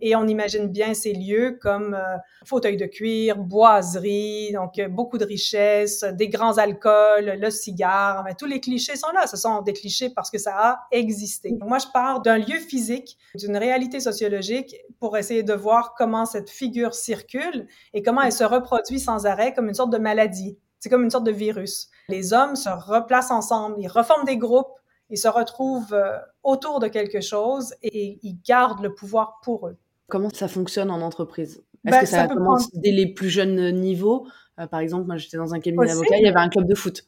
Et 0.00 0.14
on 0.14 0.26
imagine 0.26 0.68
bien 0.68 0.94
ces 0.94 1.12
lieux 1.12 1.58
comme 1.60 1.94
euh, 1.94 2.16
fauteuils 2.46 2.76
de 2.76 2.86
cuir, 2.86 3.36
boiseries, 3.36 4.52
donc 4.52 4.78
euh, 4.78 4.88
beaucoup 4.88 5.18
de 5.18 5.24
richesses, 5.24 6.04
des 6.04 6.28
grands 6.28 6.56
alcools, 6.56 7.36
le 7.38 7.50
cigare. 7.50 8.20
Enfin, 8.20 8.34
tous 8.34 8.46
les 8.46 8.60
clichés 8.60 8.96
sont 8.96 9.10
là. 9.12 9.26
Ce 9.26 9.36
sont 9.36 9.60
des 9.62 9.72
clichés 9.72 10.10
parce 10.10 10.30
que 10.30 10.38
ça 10.38 10.54
a 10.56 10.80
existé. 10.92 11.58
Moi, 11.60 11.78
je 11.78 11.86
pars 11.92 12.22
d'un 12.22 12.38
lieu 12.38 12.58
physique, 12.58 13.18
d'une 13.34 13.56
réalité 13.56 13.98
sociologique 13.98 14.76
pour 15.00 15.18
essayer 15.18 15.42
de 15.42 15.52
voir 15.52 15.94
comment 15.98 16.26
cette 16.26 16.48
figure 16.48 16.94
circule 16.94 17.66
et 17.92 18.02
comment 18.02 18.22
elle 18.22 18.32
se 18.32 18.44
reproduit 18.44 19.00
sans 19.00 19.26
arrêt 19.26 19.52
comme 19.52 19.68
une 19.68 19.74
sorte 19.74 19.92
de 19.92 19.98
maladie. 19.98 20.56
C'est 20.78 20.88
comme 20.88 21.04
une 21.04 21.10
sorte 21.10 21.24
de 21.24 21.30
virus. 21.30 21.90
Les 22.10 22.32
hommes 22.32 22.56
se 22.56 22.68
replacent 22.68 23.30
ensemble, 23.30 23.76
ils 23.78 23.88
reforment 23.88 24.24
des 24.24 24.36
groupes, 24.36 24.72
ils 25.08 25.18
se 25.18 25.28
retrouvent 25.28 25.94
euh, 25.94 26.18
autour 26.42 26.80
de 26.80 26.88
quelque 26.88 27.20
chose 27.20 27.74
et 27.82 28.18
ils 28.22 28.38
gardent 28.46 28.82
le 28.82 28.94
pouvoir 28.94 29.40
pour 29.42 29.68
eux. 29.68 29.76
Comment 30.08 30.30
ça 30.30 30.48
fonctionne 30.48 30.90
en 30.90 31.00
entreprise? 31.00 31.62
Est-ce 31.86 31.94
ben, 31.94 32.00
que 32.00 32.06
ça, 32.06 32.28
commence 32.28 32.70
dès 32.74 32.90
les 32.90 33.06
plus 33.06 33.30
jeunes 33.30 33.70
niveaux? 33.70 34.26
Euh, 34.58 34.66
Par 34.66 34.80
exemple, 34.80 35.06
moi 35.06 35.16
j'étais 35.16 35.36
dans 35.36 35.54
un 35.54 35.60
cabinet 35.60 35.86
d'avocats, 35.86 36.16
il 36.18 36.24
y 36.24 36.28
avait 36.28 36.40
un 36.40 36.48
club 36.48 36.66
de 36.66 36.74
foot. 36.74 37.04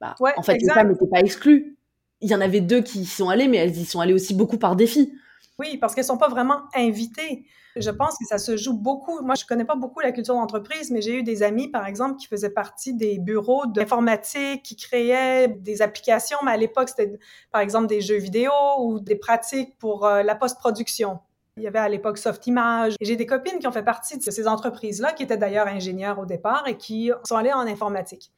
Bah, 0.00 0.14
en 0.20 0.42
fait, 0.42 0.58
les 0.58 0.72
femmes 0.72 0.90
n'étaient 0.90 1.06
pas 1.06 1.20
exclues. 1.20 1.76
Il 2.20 2.30
y 2.30 2.34
en 2.34 2.40
avait 2.40 2.60
deux 2.60 2.82
qui 2.82 3.00
y 3.00 3.06
sont 3.06 3.28
allées, 3.28 3.48
mais 3.48 3.58
elles 3.58 3.76
y 3.76 3.84
sont 3.84 4.00
allées 4.00 4.14
aussi 4.14 4.34
beaucoup 4.34 4.58
par 4.58 4.76
défi. 4.76 5.12
Oui, 5.58 5.78
parce 5.78 5.94
qu'elles 5.94 6.04
sont 6.04 6.18
pas 6.18 6.28
vraiment 6.28 6.62
invitées. 6.74 7.46
Je 7.78 7.90
pense 7.90 8.16
que 8.16 8.24
ça 8.24 8.38
se 8.38 8.56
joue 8.56 8.72
beaucoup. 8.72 9.20
Moi, 9.20 9.34
je 9.34 9.44
connais 9.44 9.66
pas 9.66 9.74
beaucoup 9.74 10.00
la 10.00 10.10
culture 10.10 10.34
d'entreprise, 10.34 10.90
mais 10.90 11.02
j'ai 11.02 11.18
eu 11.18 11.22
des 11.22 11.42
amis, 11.42 11.68
par 11.68 11.86
exemple, 11.86 12.16
qui 12.16 12.26
faisaient 12.26 12.50
partie 12.50 12.94
des 12.94 13.18
bureaux 13.18 13.66
d'informatique, 13.66 14.62
qui 14.62 14.76
créaient 14.76 15.48
des 15.48 15.82
applications, 15.82 16.38
mais 16.44 16.52
à 16.52 16.56
l'époque, 16.56 16.88
c'était, 16.88 17.18
par 17.52 17.60
exemple, 17.60 17.86
des 17.86 18.00
jeux 18.00 18.16
vidéo 18.16 18.50
ou 18.78 18.98
des 18.98 19.16
pratiques 19.16 19.76
pour 19.78 20.06
euh, 20.06 20.22
la 20.22 20.34
post-production. 20.34 21.18
Il 21.58 21.62
y 21.62 21.66
avait 21.66 21.78
à 21.78 21.88
l'époque 21.88 22.18
Softimage. 22.18 22.94
Et 23.00 23.04
j'ai 23.04 23.16
des 23.16 23.26
copines 23.26 23.58
qui 23.58 23.66
ont 23.66 23.72
fait 23.72 23.82
partie 23.82 24.18
de 24.18 24.22
ces 24.22 24.48
entreprises-là, 24.48 25.12
qui 25.12 25.22
étaient 25.22 25.38
d'ailleurs 25.38 25.66
ingénieurs 25.66 26.18
au 26.18 26.26
départ 26.26 26.64
et 26.66 26.76
qui 26.76 27.10
sont 27.24 27.36
allées 27.36 27.52
en 27.52 27.66
informatique. 27.66 28.32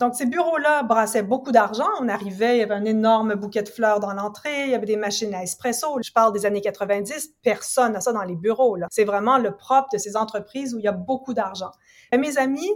Donc, 0.00 0.14
ces 0.14 0.26
bureaux-là 0.26 0.82
brassaient 0.82 1.22
beaucoup 1.22 1.52
d'argent. 1.52 1.88
On 2.00 2.08
arrivait, 2.08 2.56
il 2.56 2.60
y 2.60 2.62
avait 2.62 2.74
un 2.74 2.84
énorme 2.84 3.34
bouquet 3.34 3.62
de 3.62 3.68
fleurs 3.68 4.00
dans 4.00 4.12
l'entrée, 4.12 4.64
il 4.64 4.70
y 4.70 4.74
avait 4.74 4.86
des 4.86 4.96
machines 4.96 5.34
à 5.34 5.42
espresso. 5.42 5.98
Je 6.02 6.12
parle 6.12 6.32
des 6.32 6.46
années 6.46 6.60
90, 6.60 7.34
personne 7.42 7.92
n'a 7.92 8.00
ça 8.00 8.12
dans 8.12 8.24
les 8.24 8.36
bureaux. 8.36 8.76
C'est 8.90 9.04
vraiment 9.04 9.38
le 9.38 9.56
propre 9.56 9.88
de 9.92 9.98
ces 9.98 10.16
entreprises 10.16 10.74
où 10.74 10.78
il 10.78 10.84
y 10.84 10.88
a 10.88 10.92
beaucoup 10.92 11.34
d'argent. 11.34 11.70
Mes 12.16 12.38
amis 12.38 12.70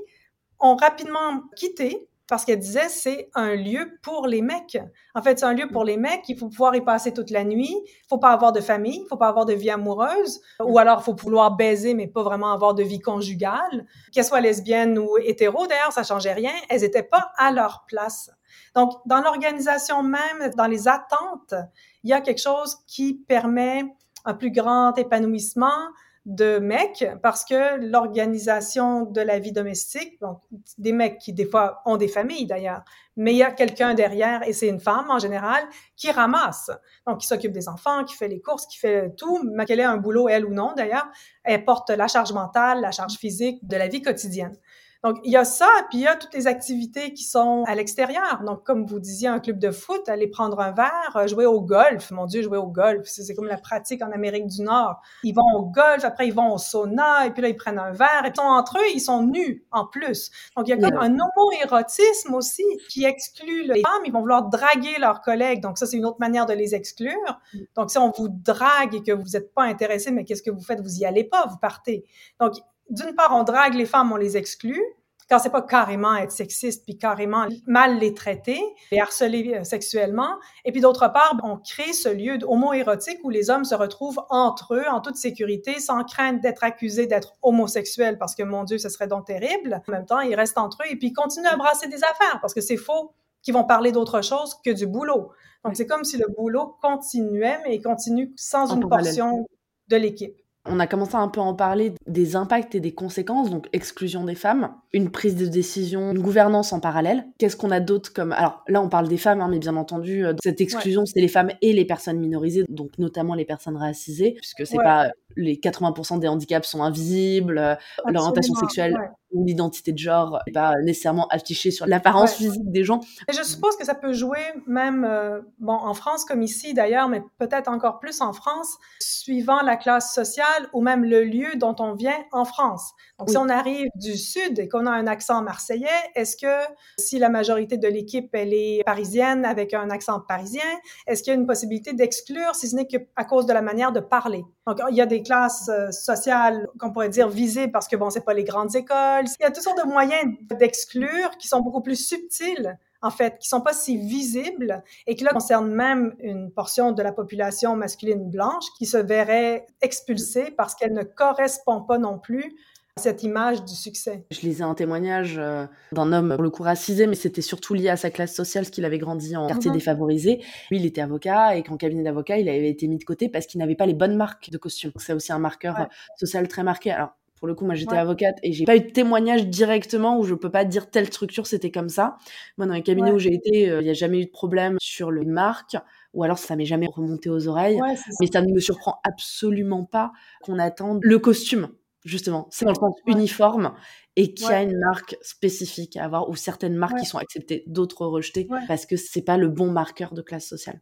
ont 0.61 0.77
rapidement 0.77 1.43
quitté 1.57 2.09
parce 2.29 2.45
qu'elle 2.45 2.59
disait 2.59 2.89
c'est 2.89 3.31
un 3.35 3.55
lieu 3.55 3.99
pour 4.03 4.27
les 4.27 4.43
mecs. 4.43 4.79
En 5.15 5.23
fait, 5.23 5.39
c'est 5.39 5.45
un 5.45 5.53
lieu 5.53 5.69
pour 5.69 5.85
les 5.85 5.97
mecs. 5.97 6.29
Il 6.29 6.37
faut 6.37 6.49
pouvoir 6.49 6.75
y 6.75 6.81
passer 6.81 7.13
toute 7.13 7.31
la 7.31 7.45
nuit. 7.45 7.75
Il 7.85 8.07
faut 8.09 8.19
pas 8.19 8.31
avoir 8.31 8.53
de 8.53 8.61
famille. 8.61 9.03
Il 9.05 9.09
faut 9.09 9.17
pas 9.17 9.29
avoir 9.29 9.47
de 9.47 9.53
vie 9.53 9.71
amoureuse. 9.71 10.41
Ou 10.61 10.79
alors, 10.79 11.01
il 11.01 11.05
faut 11.05 11.15
pouvoir 11.15 11.53
baiser, 11.57 11.95
mais 11.95 12.07
pas 12.07 12.23
vraiment 12.23 12.53
avoir 12.53 12.75
de 12.75 12.83
vie 12.83 13.01
conjugale. 13.01 13.87
Qu'elles 14.13 14.25
soient 14.25 14.41
lesbiennes 14.41 14.99
ou 14.99 15.17
hétéros, 15.19 15.67
d'ailleurs, 15.67 15.93
ça 15.93 16.03
changeait 16.03 16.33
rien. 16.33 16.53
Elles 16.69 16.85
étaient 16.85 17.03
pas 17.03 17.31
à 17.37 17.53
leur 17.53 17.85
place. 17.87 18.31
Donc, 18.75 18.93
dans 19.07 19.21
l'organisation 19.21 20.03
même, 20.03 20.51
dans 20.57 20.67
les 20.67 20.89
attentes, 20.89 21.55
il 22.03 22.11
y 22.11 22.13
a 22.13 22.21
quelque 22.21 22.41
chose 22.41 22.77
qui 22.87 23.15
permet 23.15 23.85
un 24.25 24.35
plus 24.35 24.51
grand 24.51 24.97
épanouissement, 24.99 25.79
de 26.27 26.59
mecs 26.59 27.07
parce 27.23 27.45
que 27.45 27.79
l'organisation 27.81 29.03
de 29.03 29.21
la 29.21 29.39
vie 29.39 29.53
domestique, 29.53 30.21
donc 30.21 30.41
des 30.77 30.91
mecs 30.91 31.19
qui 31.19 31.33
des 31.33 31.47
fois 31.47 31.83
ont 31.87 31.97
des 31.97 32.09
familles 32.09 32.47
d'ailleurs, 32.47 32.83
mais 33.17 33.33
il 33.33 33.37
y 33.37 33.45
a 33.45 33.53
quelqu'un 33.53 33.95
derrière 33.95 34.43
et 34.47 34.53
c'est 34.53 34.67
une 34.67 34.81
femme 34.81 35.09
en 35.09 35.21
général 35.21 35.65
qui 35.95 36.11
ramasse, 36.11 36.73
donc 37.07 37.19
qui 37.19 37.29
s'occupe 37.29 37.53
des 37.53 37.69
enfants, 37.69 38.05
qui 38.05 38.17
fait 38.17 38.27
les 38.27 38.41
courses, 38.41 38.67
qui 38.67 38.77
fait 38.77 39.15
tout, 39.17 39.41
qu'elle 39.69 39.79
ait 39.79 39.85
un 39.85 39.99
boulot 39.99 40.29
elle 40.29 40.45
ou 40.45 40.53
non 40.53 40.75
d'ailleurs, 40.77 41.07
elle 41.45 41.65
porte 41.65 41.91
la 41.91 42.09
charge 42.09 42.33
mentale, 42.33 42.81
la 42.81 42.91
charge 42.91 43.15
physique 43.19 43.65
de 43.67 43.77
la 43.77 43.87
vie 43.87 44.03
quotidienne. 44.03 44.59
Donc, 45.07 45.21
il 45.23 45.31
y 45.31 45.37
a 45.37 45.45
ça, 45.45 45.69
puis 45.89 45.99
il 45.99 46.01
y 46.01 46.07
a 46.09 46.17
toutes 46.17 46.35
les 46.35 46.49
activités 46.49 47.13
qui 47.13 47.23
sont 47.23 47.63
à 47.69 47.77
l'extérieur. 47.77 48.43
Donc, 48.45 48.65
comme 48.65 48.87
vous 48.87 48.99
disiez, 48.99 49.29
un 49.29 49.39
club 49.39 49.57
de 49.57 49.71
foot, 49.71 50.09
aller 50.09 50.27
prendre 50.27 50.59
un 50.59 50.73
verre, 50.73 51.13
euh, 51.15 51.29
jouer 51.29 51.47
au 51.47 51.61
golf. 51.61 52.11
Mon 52.11 52.27
Dieu, 52.27 52.43
jouer 52.43 52.59
au 52.59 52.67
golf, 52.67 53.07
c'est 53.07 53.33
comme 53.37 53.47
la 53.47 53.57
pratique 53.57 54.03
en 54.03 54.11
Amérique 54.11 54.49
du 54.49 54.63
Nord. 54.63 55.01
Ils 55.23 55.33
vont 55.33 55.49
au 55.55 55.67
golf, 55.67 56.05
après 56.05 56.27
ils 56.27 56.35
vont 56.35 56.53
au 56.53 56.59
sauna, 56.59 57.25
et 57.25 57.31
puis 57.31 57.41
là, 57.41 57.49
ils 57.49 57.55
prennent 57.55 57.79
un 57.79 57.93
verre, 57.93 58.25
et 58.25 58.33
puis 58.33 58.43
entre 58.43 58.79
eux, 58.79 58.89
ils 58.95 59.01
sont 59.01 59.23
nus 59.23 59.65
en 59.71 59.87
plus. 59.87 60.33
Donc, 60.57 60.67
il 60.67 60.71
y 60.71 60.73
a 60.73 60.77
comme 60.77 60.99
un 60.99 61.13
homo-érotisme 61.13 62.35
aussi 62.35 62.65
qui 62.89 63.05
exclut 63.05 63.63
les 63.63 63.83
femmes. 63.83 64.03
Ils 64.07 64.13
vont 64.13 64.23
vouloir 64.23 64.49
draguer 64.49 64.99
leurs 64.99 65.21
collègues. 65.21 65.61
Donc, 65.61 65.79
ça, 65.79 65.87
c'est 65.87 65.99
une 65.99 66.07
autre 66.07 66.19
manière 66.19 66.47
de 66.47 66.53
les 66.53 66.75
exclure. 66.75 67.41
Donc, 67.77 67.93
si 67.93 67.99
on 67.99 68.11
vous 68.11 68.27
drague 68.29 68.93
et 68.93 69.05
que 69.05 69.13
vous 69.13 69.29
n'êtes 69.35 69.55
pas 69.55 69.63
intéressé, 69.63 70.11
mais 70.11 70.25
qu'est-ce 70.25 70.43
que 70.43 70.51
vous 70.51 70.65
faites? 70.65 70.81
Vous 70.81 70.99
y 70.99 71.05
allez 71.05 71.23
pas, 71.23 71.47
vous 71.47 71.59
partez. 71.59 72.05
Donc, 72.41 72.55
d'une 72.91 73.15
part, 73.15 73.35
on 73.35 73.43
drague 73.43 73.75
les 73.75 73.87
femmes, 73.87 74.13
on 74.13 74.17
les 74.17 74.37
exclut. 74.37 74.83
Quand 75.29 75.41
c'est 75.41 75.51
pas 75.51 75.63
carrément 75.63 76.15
être 76.15 76.31
sexiste 76.31 76.85
puis 76.85 76.97
carrément 76.97 77.47
mal 77.67 77.99
les 77.99 78.15
traiter, 78.15 78.61
les 78.93 79.01
harceler 79.01 79.57
euh, 79.57 79.65
sexuellement. 79.65 80.39
Et 80.65 80.71
puis 80.71 80.81
d'autre 80.81 81.13
part, 81.13 81.37
on 81.43 81.57
crée 81.57 81.93
ce 81.93 82.09
lieu 82.09 82.39
homo-érotique 82.47 83.19
où 83.25 83.31
les 83.31 83.51
hommes 83.51 83.65
se 83.65 83.75
retrouvent 83.75 84.23
entre 84.31 84.77
eux 84.77 84.85
en 84.89 85.01
toute 85.01 85.17
sécurité 85.17 85.81
sans 85.81 86.05
crainte 86.05 86.41
d'être 86.43 86.63
accusés 86.63 87.09
d'être 87.09 87.33
homosexuels 87.43 88.19
parce 88.19 88.37
que 88.37 88.45
mon 88.45 88.63
Dieu, 88.63 88.79
ce 88.79 88.89
serait 88.89 89.09
donc 89.09 89.27
terrible. 89.27 89.83
En 89.89 89.91
même 89.91 90.07
temps, 90.07 90.21
ils 90.21 90.37
restent 90.37 90.59
entre 90.59 90.83
eux 90.85 90.93
et 90.93 90.97
puis 90.97 91.09
ils 91.09 91.13
continuent 91.13 91.49
à 91.49 91.57
brasser 91.57 91.89
des 91.89 92.05
affaires 92.05 92.39
parce 92.41 92.55
que 92.55 92.61
c'est 92.61 92.77
faux 92.77 93.13
qu'ils 93.43 93.55
vont 93.55 93.65
parler 93.65 93.91
d'autre 93.91 94.23
chose 94.23 94.55
que 94.65 94.71
du 94.71 94.87
boulot. 94.87 95.33
Donc 95.65 95.75
c'est 95.75 95.87
comme 95.87 96.05
si 96.05 96.19
le 96.19 96.27
boulot 96.37 96.77
continuait 96.81 97.59
mais 97.65 97.75
il 97.75 97.83
continue 97.83 98.33
sans 98.37 98.73
une 98.73 98.89
portion 98.89 99.45
de 99.89 99.97
l'équipe. 99.97 100.37
On 100.69 100.81
a 100.81 100.87
commencé 100.87 101.15
un 101.15 101.29
peu 101.29 101.41
à 101.41 101.45
en 101.45 101.55
parler 101.55 101.93
des 102.07 102.37
impacts 102.37 102.75
et 102.75 102.81
des 102.81 102.93
conséquences, 102.93 103.51
donc 103.51 103.69
exclusion 103.73 104.25
des 104.25 104.35
femmes, 104.35 104.71
une 104.93 105.11
prise 105.11 105.37
de 105.37 105.47
décision, 105.47 106.13
une 106.13 106.21
gouvernance 106.21 106.73
en 106.73 106.81
parallèle. 106.81 107.27
Qu'est-ce 107.39 107.57
qu'on 107.57 107.71
a 107.71 107.81
d'autre 107.81 108.13
comme... 108.13 108.33
Alors 108.33 108.65
là, 108.69 108.83
on 108.83 108.89
parle 108.89 109.09
des 109.09 109.17
femmes, 109.17 109.41
hein, 109.41 109.49
mais 109.51 109.59
bien 109.59 109.77
entendu, 109.77 110.25
euh, 110.25 110.35
cette 110.43 110.61
exclusion, 110.61 111.05
c'est 111.07 111.21
les 111.21 111.29
femmes 111.29 111.51
et 111.63 111.73
les 111.73 111.85
personnes 111.85 112.19
minorisées, 112.19 112.65
donc 112.69 112.99
notamment 112.99 113.35
les 113.35 113.45
personnes 113.45 113.77
racisées, 113.77 114.33
puisque 114.33 114.67
c'est 114.67 114.77
pas 114.77 115.11
les 115.37 115.57
80% 115.57 116.19
des 116.19 116.29
handicaps 116.29 116.69
sont 116.69 116.83
invisibles, 116.83 117.59
euh, 117.59 117.75
l'orientation 118.07 118.55
sexuelle 118.55 118.97
ou 119.33 119.45
l'identité 119.45 119.93
de 119.93 119.99
genre 119.99 120.41
n'est 120.47 120.53
pas 120.53 120.75
nécessairement 120.83 121.29
affichée 121.29 121.71
sur 121.71 121.87
l'apparence 121.87 122.35
physique 122.35 122.71
des 122.71 122.85
gens. 122.85 123.01
Et 123.29 123.33
je 123.33 123.43
suppose 123.43 123.77
que 123.77 123.85
ça 123.85 123.95
peut 123.95 124.13
jouer 124.13 124.41
même, 124.67 125.05
euh, 125.05 125.41
bon, 125.59 125.75
en 125.75 125.95
France 125.95 126.25
comme 126.25 126.43
ici 126.43 126.75
d'ailleurs, 126.75 127.09
mais 127.09 127.23
peut-être 127.39 127.69
encore 127.69 127.99
plus 127.99 128.21
en 128.21 128.33
France, 128.33 128.77
suivant 129.01 129.63
la 129.63 129.77
classe 129.77 130.15
sociale 130.15 130.69
ou 130.73 130.81
même 130.81 131.05
le 131.05 131.25
lieu 131.25 131.57
dont 131.57 131.77
on 131.79 131.95
vient 131.95 132.17
en 132.33 132.45
France. 132.45 132.93
Donc, 133.19 133.31
si 133.31 133.39
on 133.39 133.49
arrive 133.49 133.89
du 133.95 134.17
sud 134.17 134.59
et 134.59 134.69
qu'on 134.69 134.87
a 134.87 134.91
un 134.91 135.07
accent 135.07 135.41
marseillais, 135.43 135.89
est-ce 136.15 136.37
que 136.37 136.75
si 136.99 137.19
la 137.19 137.31
majorité 137.31 137.79
de 137.79 137.89
l'équipe, 137.89 138.29
elle 138.35 138.53
est 138.53 138.83
parisienne 138.85 139.47
avec 139.47 139.73
un 139.73 139.89
accent 139.89 140.21
parisien, 140.21 140.63
est-ce 141.07 141.23
qu'il 141.23 141.33
y 141.33 141.37
a 141.37 141.39
une 141.39 141.47
possibilité 141.47 141.95
d'exclure 141.95 142.55
si 142.55 142.69
ce 142.69 142.77
n'est 142.77 142.87
qu'à 142.87 143.25
cause 143.25 143.47
de 143.47 143.55
la 143.55 143.63
manière 143.63 143.93
de 143.93 144.01
parler? 144.01 144.45
Donc, 144.67 144.81
il 144.91 144.97
y 144.97 145.01
a 145.01 145.07
des 145.07 145.23
classes 145.23 145.71
euh, 145.71 145.91
sociales 145.91 146.69
qu'on 146.79 146.93
pourrait 146.93 147.09
dire 147.09 147.29
visées 147.29 147.69
parce 147.69 147.89
que, 147.89 147.97
bon, 147.97 148.11
c'est 148.11 148.25
pas 148.25 148.35
les 148.35 148.45
grandes 148.45 148.75
écoles. 148.77 149.25
Il 149.41 149.43
y 149.43 149.47
a 149.47 149.51
toutes 149.51 149.63
sortes 149.63 149.83
de 149.83 149.89
moyens 149.89 150.35
d'exclure 150.59 151.31
qui 151.39 151.49
sont 151.49 151.61
beaucoup 151.61 151.81
plus 151.81 151.97
subtils 151.97 152.77
en 153.03 153.11
fait, 153.11 153.39
qui 153.39 153.49
sont 153.49 153.61
pas 153.61 153.73
si 153.73 153.97
visibles 153.97 154.83
et 155.07 155.15
qui 155.15 155.25
là 155.25 155.33
concernent 155.33 155.73
même 155.73 156.15
une 156.19 156.51
portion 156.51 156.93
de 156.93 157.03
la 157.03 157.13
population 157.13 157.77
masculine 157.77 158.29
blanche 158.29 158.65
qui 158.77 158.87
se 158.87 158.97
verrait 158.97 159.67
expulsée 159.81 160.51
parce 160.51 160.75
qu'elle 160.75 160.93
ne 160.93 161.03
correspond 161.03 161.83
pas 161.83 161.99
non 161.99 162.19
plus 162.19 162.57
cette 162.99 163.23
image 163.23 163.63
du 163.63 163.75
succès. 163.75 164.25
Je 164.31 164.41
lisais 164.41 164.65
un 164.65 164.75
témoignage 164.75 165.37
euh, 165.39 165.67
d'un 165.93 166.13
homme, 166.13 166.33
pour 166.35 166.43
le 166.43 166.49
coup 166.49 166.63
racisé, 166.63 167.07
mais 167.07 167.15
c'était 167.15 167.43
surtout 167.43 167.75
lié 167.75 167.91
à 167.91 167.97
sa 167.97 168.11
classe 168.11 168.35
sociale, 168.35 168.65
parce 168.65 168.71
qu'il 168.71 168.87
avait 168.87 168.99
grandi 168.99 169.37
en 169.37 169.47
quartier 169.47 169.71
mhm. 169.71 169.77
défavorisé. 169.77 170.43
Lui, 170.71 170.79
il 170.79 170.87
était 170.87 171.03
avocat, 171.03 171.57
et 171.57 171.63
qu'en 171.63 171.77
cabinet 171.77 172.03
d'avocat, 172.03 172.39
il 172.39 172.49
avait 172.49 172.71
été 172.71 172.89
mis 172.89 172.97
de 172.97 173.05
côté 173.05 173.29
parce 173.29 173.47
qu'il 173.47 173.59
n'avait 173.59 173.75
pas 173.75 173.85
les 173.85 173.95
bonnes 173.95 174.17
marques 174.17 174.51
de 174.51 174.57
costume. 174.57 174.93
C'est 174.97 175.13
aussi 175.13 175.31
un 175.31 175.39
marqueur 175.39 175.89
social 176.17 176.49
très 176.49 176.63
marqué. 176.63 176.91
Alors, 176.91 177.11
pour 177.39 177.47
le 177.47 177.55
coup, 177.55 177.67
moi, 177.67 177.75
j'étais 177.75 177.97
avocate 177.97 178.39
et 178.43 178.53
j'ai 178.53 178.65
pas 178.65 178.77
eu 178.77 178.81
de 178.81 178.91
témoignage 178.91 179.47
directement 179.47 180.19
où 180.19 180.25
je 180.25 180.35
peux 180.35 180.51
pas 180.51 180.65
dire 180.65 180.91
telle 180.91 181.07
structure 181.07 181.47
c'était 181.47 181.71
comme 181.71 181.91
ça. 181.91 182.17
Moi, 182.57 182.67
dans 182.67 182.73
les 182.73 182.83
cabinets 182.83 183.13
où 183.13 183.19
j'ai 183.19 183.35
été, 183.35 183.69
euh, 183.69 183.83
il 183.83 183.85
n'y 183.85 183.91
a 183.91 183.95
jamais 183.95 184.23
eu 184.23 184.25
de 184.25 184.31
problème 184.31 184.79
sur 184.81 185.11
les 185.11 185.27
marques 185.27 185.77
ou 186.15 186.25
alors 186.25 186.39
ça 186.39 186.57
m'est 186.57 186.65
jamais 186.65 186.87
remonté 186.91 187.29
aux 187.29 187.47
oreilles. 187.47 187.79
mais 188.21 188.27
ça 188.33 188.41
ne 188.41 188.51
me 188.51 188.59
surprend 188.59 189.01
absolument 189.05 189.85
pas 189.85 190.13
qu'on 190.41 190.59
attende 190.59 191.01
le 191.03 191.19
costume 191.19 191.69
justement. 192.07 192.49
C'est 192.51 192.65
dans 192.65 192.73
le 192.73 192.77
sens 192.77 192.95
uniforme 193.07 193.75
et 194.15 194.33
qu'il 194.33 194.47
y 194.47 194.53
a 194.53 194.63
une 194.63 194.79
marque 194.79 195.17
spécifique 195.21 195.97
à 195.97 196.05
avoir 196.05 196.31
ou 196.31 196.37
certaines 196.37 196.77
marques 196.77 196.99
qui 196.99 197.07
sont 197.07 197.19
acceptées, 197.19 197.65
d'autres 197.67 198.07
rejetées 198.07 198.49
parce 198.69 198.87
que 198.87 198.97
c'est 198.97 199.23
pas 199.23 199.37
le 199.37 199.49
bon 199.49 199.71
marqueur 199.71 200.15
de 200.15 200.23
classe 200.23 200.47
sociale. 200.47 200.81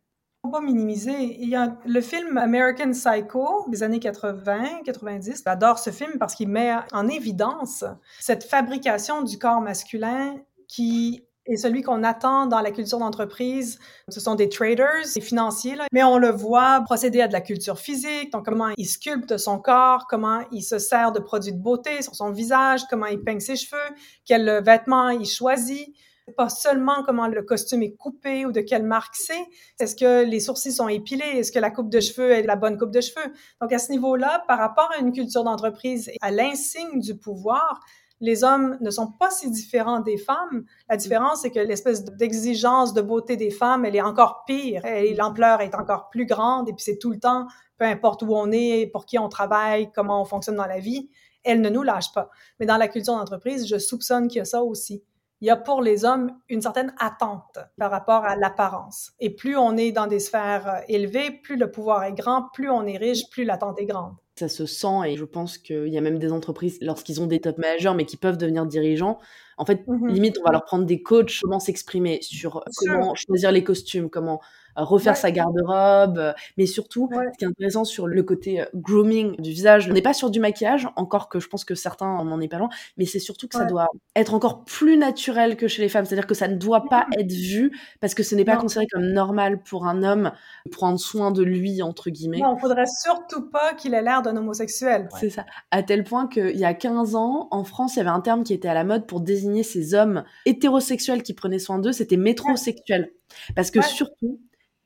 Pas 0.51 0.61
minimiser. 0.61 1.39
Il 1.41 1.49
y 1.49 1.57
a 1.57 1.79
le 1.87 2.01
film 2.03 2.37
American 2.37 2.91
Psycho 2.91 3.65
des 3.71 3.83
années 3.83 3.99
80, 3.99 4.83
90. 4.85 5.43
J'adore 5.45 5.79
ce 5.79 5.91
film 5.91 6.19
parce 6.19 6.35
qu'il 6.35 6.49
met 6.49 6.75
en 6.93 7.09
évidence 7.09 7.85
cette 8.21 8.45
fabrication 8.45 9.23
du 9.23 9.39
corps 9.39 9.63
masculin 9.63 10.37
qui 10.69 11.25
et 11.47 11.57
celui 11.57 11.83
qu'on 11.83 12.03
attend 12.03 12.47
dans 12.47 12.61
la 12.61 12.71
culture 12.71 12.99
d'entreprise, 12.99 13.79
ce 14.09 14.21
sont 14.21 14.35
des 14.35 14.49
traders, 14.49 15.05
des 15.15 15.21
financiers, 15.21 15.77
là. 15.77 15.87
mais 15.93 16.03
on 16.03 16.19
le 16.19 16.31
voit 16.31 16.81
procéder 16.83 17.21
à 17.21 17.29
de 17.29 17.33
la 17.33 17.41
culture 17.41 17.79
physique, 17.79 18.33
donc 18.33 18.47
comment 18.47 18.71
il 18.77 18.87
sculpte 18.87 19.37
son 19.37 19.59
corps, 19.59 20.07
comment 20.09 20.43
il 20.53 20.63
se 20.63 20.79
sert 20.79 21.13
de 21.13 21.21
produits 21.21 21.53
de 21.53 21.59
beauté 21.59 22.03
sur 22.03 22.15
son 22.15 22.31
visage, 22.31 22.83
comment 22.89 23.07
il 23.07 23.21
peigne 23.21 23.41
ses 23.41 23.57
cheveux, 23.57 23.95
quel 24.25 24.63
vêtement 24.65 25.11
il 25.11 25.27
choisit 25.27 25.95
pas 26.33 26.49
seulement 26.49 27.03
comment 27.05 27.29
le 27.29 27.43
costume 27.43 27.83
est 27.83 27.97
coupé 27.97 28.47
ou 28.47 28.53
de 28.53 28.61
quelle 28.61 28.85
marque 28.85 29.15
c'est. 29.15 29.47
Est-ce 29.79 29.95
que 29.95 30.25
les 30.25 30.41
sourcils 30.41 30.73
sont 30.73 30.89
épilés? 30.89 31.39
Est-ce 31.39 31.53
que 31.53 31.59
la 31.59 31.71
coupe 31.71 31.91
de 31.91 32.01
cheveux 32.01 32.33
est 32.33 32.43
la 32.43 32.57
bonne 32.57 32.79
coupe 32.79 32.91
de 32.91 33.01
cheveux? 33.01 33.33
Donc, 33.61 33.73
à 33.73 33.79
ce 33.79 33.91
niveau-là, 33.91 34.43
par 34.49 34.59
rapport 34.59 34.91
à 34.97 35.01
une 35.01 35.13
culture 35.13 35.45
d'entreprise 35.45 36.09
et 36.09 36.17
à 36.23 36.31
l'insigne 36.31 37.01
du 37.01 37.15
pouvoir, 37.17 37.81
les 38.25 38.43
hommes 38.43 38.79
ne 38.81 38.91
sont 38.91 39.13
pas 39.13 39.31
si 39.31 39.51
différents 39.51 40.01
des 40.01 40.17
femmes. 40.17 40.65
La 40.89 40.97
différence, 40.97 41.43
c'est 41.43 41.51
que 41.51 41.61
l'espèce 41.61 42.05
d'exigence 42.05 42.95
de 42.95 43.03
beauté 43.03 43.37
des 43.37 43.51
femmes, 43.51 43.85
elle 43.85 43.95
est 43.95 44.03
encore 44.03 44.45
pire 44.47 44.85
et 44.85 45.15
l'ampleur 45.15 45.61
est 45.61 45.75
encore 45.75 46.09
plus 46.09 46.27
grande 46.27 46.69
et 46.69 46.73
puis 46.73 46.83
c'est 46.83 46.99
tout 46.99 47.11
le 47.11 47.21
temps, 47.21 47.47
peu 47.79 47.85
importe 47.85 48.23
où 48.23 48.35
on 48.35 48.51
est, 48.51 48.87
pour 48.93 49.05
qui 49.07 49.19
on 49.19 49.29
travaille, 49.29 49.93
comment 49.93 50.23
on 50.23 50.25
fonctionne 50.25 50.57
dans 50.57 50.67
la 50.67 50.79
vie, 50.79 51.11
elle 51.45 51.61
ne 51.61 51.69
nous 51.69 51.83
lâche 51.83 52.13
pas. 52.13 52.31
Mais 52.59 52.67
dans 52.67 52.79
la 52.79 52.89
culture 52.89 53.15
d'entreprise, 53.15 53.69
je 53.69 53.79
soupçonne 53.79 54.29
qu'il 54.29 54.39
y 54.39 54.43
a 54.43 54.47
ça 54.47 54.63
aussi 54.63 55.05
il 55.45 55.47
y 55.47 55.51
a 55.51 55.57
pour 55.57 55.83
les 55.83 56.07
hommes 56.07 56.33
une 56.49 56.63
certaine 56.63 56.95
attente 56.99 57.59
par 57.77 57.91
rapport 57.91 58.25
à 58.25 58.35
l'apparence. 58.35 59.13
Et 59.21 59.29
plus 59.29 59.59
on 59.59 59.77
est 59.77 59.93
dans 59.93 60.07
des 60.07 60.19
sphères 60.19 60.67
euh, 60.67 60.81
élevées, 60.89 61.31
plus 61.31 61.57
le 61.57 61.71
pouvoir 61.71 62.05
est 62.05 62.15
grand, 62.15 62.49
plus 62.55 62.71
on 62.71 62.87
est 62.87 62.97
riche, 62.97 63.29
plus 63.29 63.45
l'attente 63.45 63.79
est 63.79 63.85
grande. 63.85 64.15
Ça 64.37 64.49
se 64.49 64.67
sent 64.67 65.07
et 65.07 65.17
je 65.17 65.25
pense 65.25 65.59
qu'il 65.59 65.89
y 65.89 65.99
a 65.99 66.01
même 66.01 66.19
des 66.19 66.33
entreprises, 66.33 66.79
lorsqu'ils 66.81 67.21
ont 67.21 67.27
des 67.27 67.41
top 67.41 67.59
managers, 67.59 67.93
mais 67.95 68.05
qui 68.05 68.17
peuvent 68.17 68.37
devenir 68.37 68.67
dirigeants, 68.67 69.21
en 69.59 69.65
fait, 69.65 69.87
mm-hmm. 69.87 70.09
limite, 70.09 70.39
on 70.41 70.45
va 70.45 70.53
leur 70.53 70.65
prendre 70.65 70.85
des 70.85 71.03
coachs, 71.03 71.41
comment 71.43 71.61
s'exprimer 71.61 72.19
sur 72.23 72.65
comment 72.77 73.15
choisir 73.15 73.53
les 73.53 73.65
costumes, 73.65 74.11
comment 74.11 74.41
refaire 74.77 75.17
sa 75.17 75.31
garde-robe, 75.31 76.19
euh, 76.19 76.33
mais 76.57 76.67
surtout, 76.67 77.09
ce 77.13 77.39
qui 77.39 77.45
est 77.45 77.49
intéressant 77.49 77.85
sur 77.85 78.07
le 78.07 78.23
côté 78.23 78.63
euh, 78.63 78.67
grooming 78.75 79.37
du 79.41 79.51
visage, 79.51 79.89
on 79.89 79.93
n'est 79.93 80.03
pas 80.03 80.15
sur 80.15 80.31
du 80.31 80.41
maquillage, 80.41 80.89
encore 80.97 81.29
que 81.29 81.41
je 81.41 81.49
pense 81.49 81.65
que 81.65 81.75
certains 81.75 82.07
en 82.07 82.31
en 82.31 82.41
est 82.41 82.49
pas 82.49 82.59
loin, 82.59 82.69
mais 82.97 83.07
c'est 83.07 83.19
surtout 83.19 83.49
que 83.49 83.57
ça 83.57 83.65
doit 83.65 83.89
être 84.17 84.35
encore 84.35 84.65
plus 84.65 84.97
naturel 84.97 85.57
que 85.57 85.69
chez 85.69 85.83
les 85.83 85.89
femmes, 85.89 86.05
c'est-à-dire 86.05 86.27
que 86.27 86.35
ça 86.35 86.49
ne 86.49 86.57
doit 86.57 86.85
pas 86.89 87.07
être 87.19 87.33
vu 87.33 87.79
parce 88.01 88.15
que 88.15 88.23
ce 88.23 88.35
n'est 88.35 88.45
pas 88.45 88.57
considéré 88.57 88.87
comme 88.91 89.07
normal 89.07 89.63
pour 89.63 89.87
un 89.87 90.03
homme 90.03 90.33
de 90.67 90.71
prendre 90.71 90.99
soin 90.99 91.31
de 91.31 91.43
lui 91.43 91.83
entre 91.83 92.11
guillemets. 92.11 92.39
Non, 92.39 92.57
il 92.57 92.61
faudrait 92.61 92.87
surtout 92.87 93.49
pas 93.49 93.75
qu'il 93.75 93.95
ait 93.95 94.03
l'air 94.03 94.23
d'un 94.23 94.37
homosexuel. 94.37 95.09
C'est 95.19 95.31
ça. 95.31 95.45
À 95.71 95.83
tel 95.83 96.05
point 96.05 96.27
qu'il 96.27 96.57
y 96.57 96.65
a 96.65 96.75
15 96.75 97.15
ans, 97.15 97.49
en 97.51 97.65
France, 97.65 97.95
il 97.95 97.99
y 97.99 98.01
avait 98.01 98.11
un 98.11 98.21
terme 98.21 98.43
qui 98.43 98.53
était 98.53 98.69
à 98.69 98.75
la 98.75 98.85
mode 98.85 99.07
pour 99.07 99.21
désigner 99.21 99.44
ces 99.63 99.95
hommes 99.95 100.25
hétérosexuels 100.47 101.23
qui 101.23 101.35
prenaient 101.35 101.59
soin 101.59 101.79
d'eux, 101.79 101.93
c'était 101.93 102.17
métrosexuel. 102.17 103.13
Parce 103.55 103.71
que 103.71 103.83
surtout, 103.83 104.41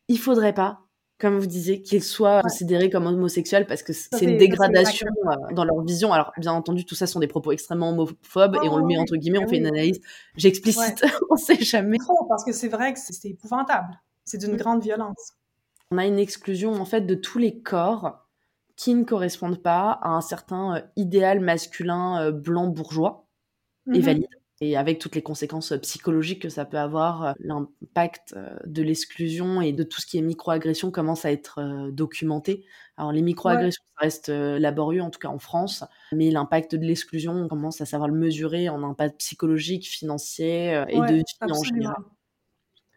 il 0.09 0.19
faudrait 0.19 0.55
pas, 0.55 0.81
comme 1.19 1.39
vous 1.39 1.47
disiez, 1.47 1.83
qu'ils 1.83 2.03
soient 2.03 2.43
considérés 2.43 2.91
comme 2.91 3.07
homosexuels 3.07 3.67
parce 3.67 3.83
que 3.83 3.93
c'est 3.93 4.23
une 4.23 4.39
dégradation 4.39 5.09
euh, 5.27 5.55
dans 5.55 5.65
leur 5.65 5.83
vision. 5.83 6.13
Alors, 6.13 6.33
bien 6.39 6.53
entendu, 6.53 6.85
tout 6.85 6.95
ça 6.95 7.07
sont 7.07 7.21
des 7.21 7.27
propos 7.27 7.53
extrêmement 7.53 7.91
homophobes 7.91 8.57
et 8.63 8.69
on 8.69 8.79
le 8.79 8.85
met 8.85 8.99
entre 8.99 9.17
guillemets, 9.17 9.39
on 9.39 9.49
fait 9.49 9.59
une 9.59 9.67
analyse. 9.67 10.01
J'explicite, 10.37 11.05
on 11.31 11.37
sait 11.37 11.61
jamais. 11.61 11.99
Trop, 11.99 12.27
parce 12.29 12.45
que 12.45 12.53
c'est 12.53 12.69
vrai 12.69 12.95
que 12.95 13.01
c'est 13.01 13.29
épouvantable. 13.29 14.01
C'est 14.25 14.39
d'une 14.39 14.57
grande 14.57 14.83
violence. 14.83 15.35
On 15.91 15.99
a 15.99 16.07
une 16.07 16.19
exclusion 16.19 16.73
en 16.75 16.85
fait 16.85 17.03
de 17.03 17.15
tous 17.15 17.39
les 17.39 17.61
corps 17.61 18.27
qui 18.77 18.95
ne 18.95 19.05
correspondent 19.05 19.63
pas 19.63 19.91
à 20.03 20.11
un 20.11 20.21
certain 20.21 20.77
euh, 20.77 20.81
idéal 20.97 21.41
masculin 21.41 22.23
euh, 22.23 22.31
blanc 22.31 22.69
bourgeois 22.69 23.27
et 23.87 23.99
mm-hmm. 23.99 24.03
valide 24.03 24.29
et 24.61 24.77
avec 24.77 24.99
toutes 24.99 25.15
les 25.15 25.23
conséquences 25.23 25.73
euh, 25.73 25.79
psychologiques 25.79 26.43
que 26.43 26.49
ça 26.49 26.65
peut 26.65 26.79
avoir, 26.79 27.25
euh, 27.25 27.33
l'impact 27.39 28.35
euh, 28.37 28.57
de 28.67 28.83
l'exclusion 28.83 29.61
et 29.61 29.73
de 29.73 29.85
tout 29.85 30.01
ce 30.01 30.07
qui 30.07 30.19
est 30.19 30.23
microagression 30.23 30.91
commence 30.91 31.25
à 31.25 31.33
être 31.33 31.91
documenté. 31.91 32.65
Alors 32.97 33.13
les 33.13 33.23
microagressions, 33.23 33.83
ça 33.97 34.03
reste 34.03 34.29
laborieux, 34.29 35.03
en 35.03 35.11
tout 35.11 35.21
cas 35.21 35.29
en 35.29 35.39
France, 35.39 35.85
mais 36.13 36.31
l'impact 36.31 36.75
de 36.75 36.85
l'exclusion, 36.85 37.33
on 37.33 37.49
commence 37.49 37.81
à 37.81 37.87
savoir 37.87 38.09
le 38.09 38.17
mesurer 38.17 38.69
en 38.69 38.83
impact 38.83 39.19
psychologique, 39.19 39.87
financier 39.87 40.85
et 40.89 40.99
de 40.99 41.15
vie 41.15 41.25
en 41.41 41.63
général. 41.63 41.97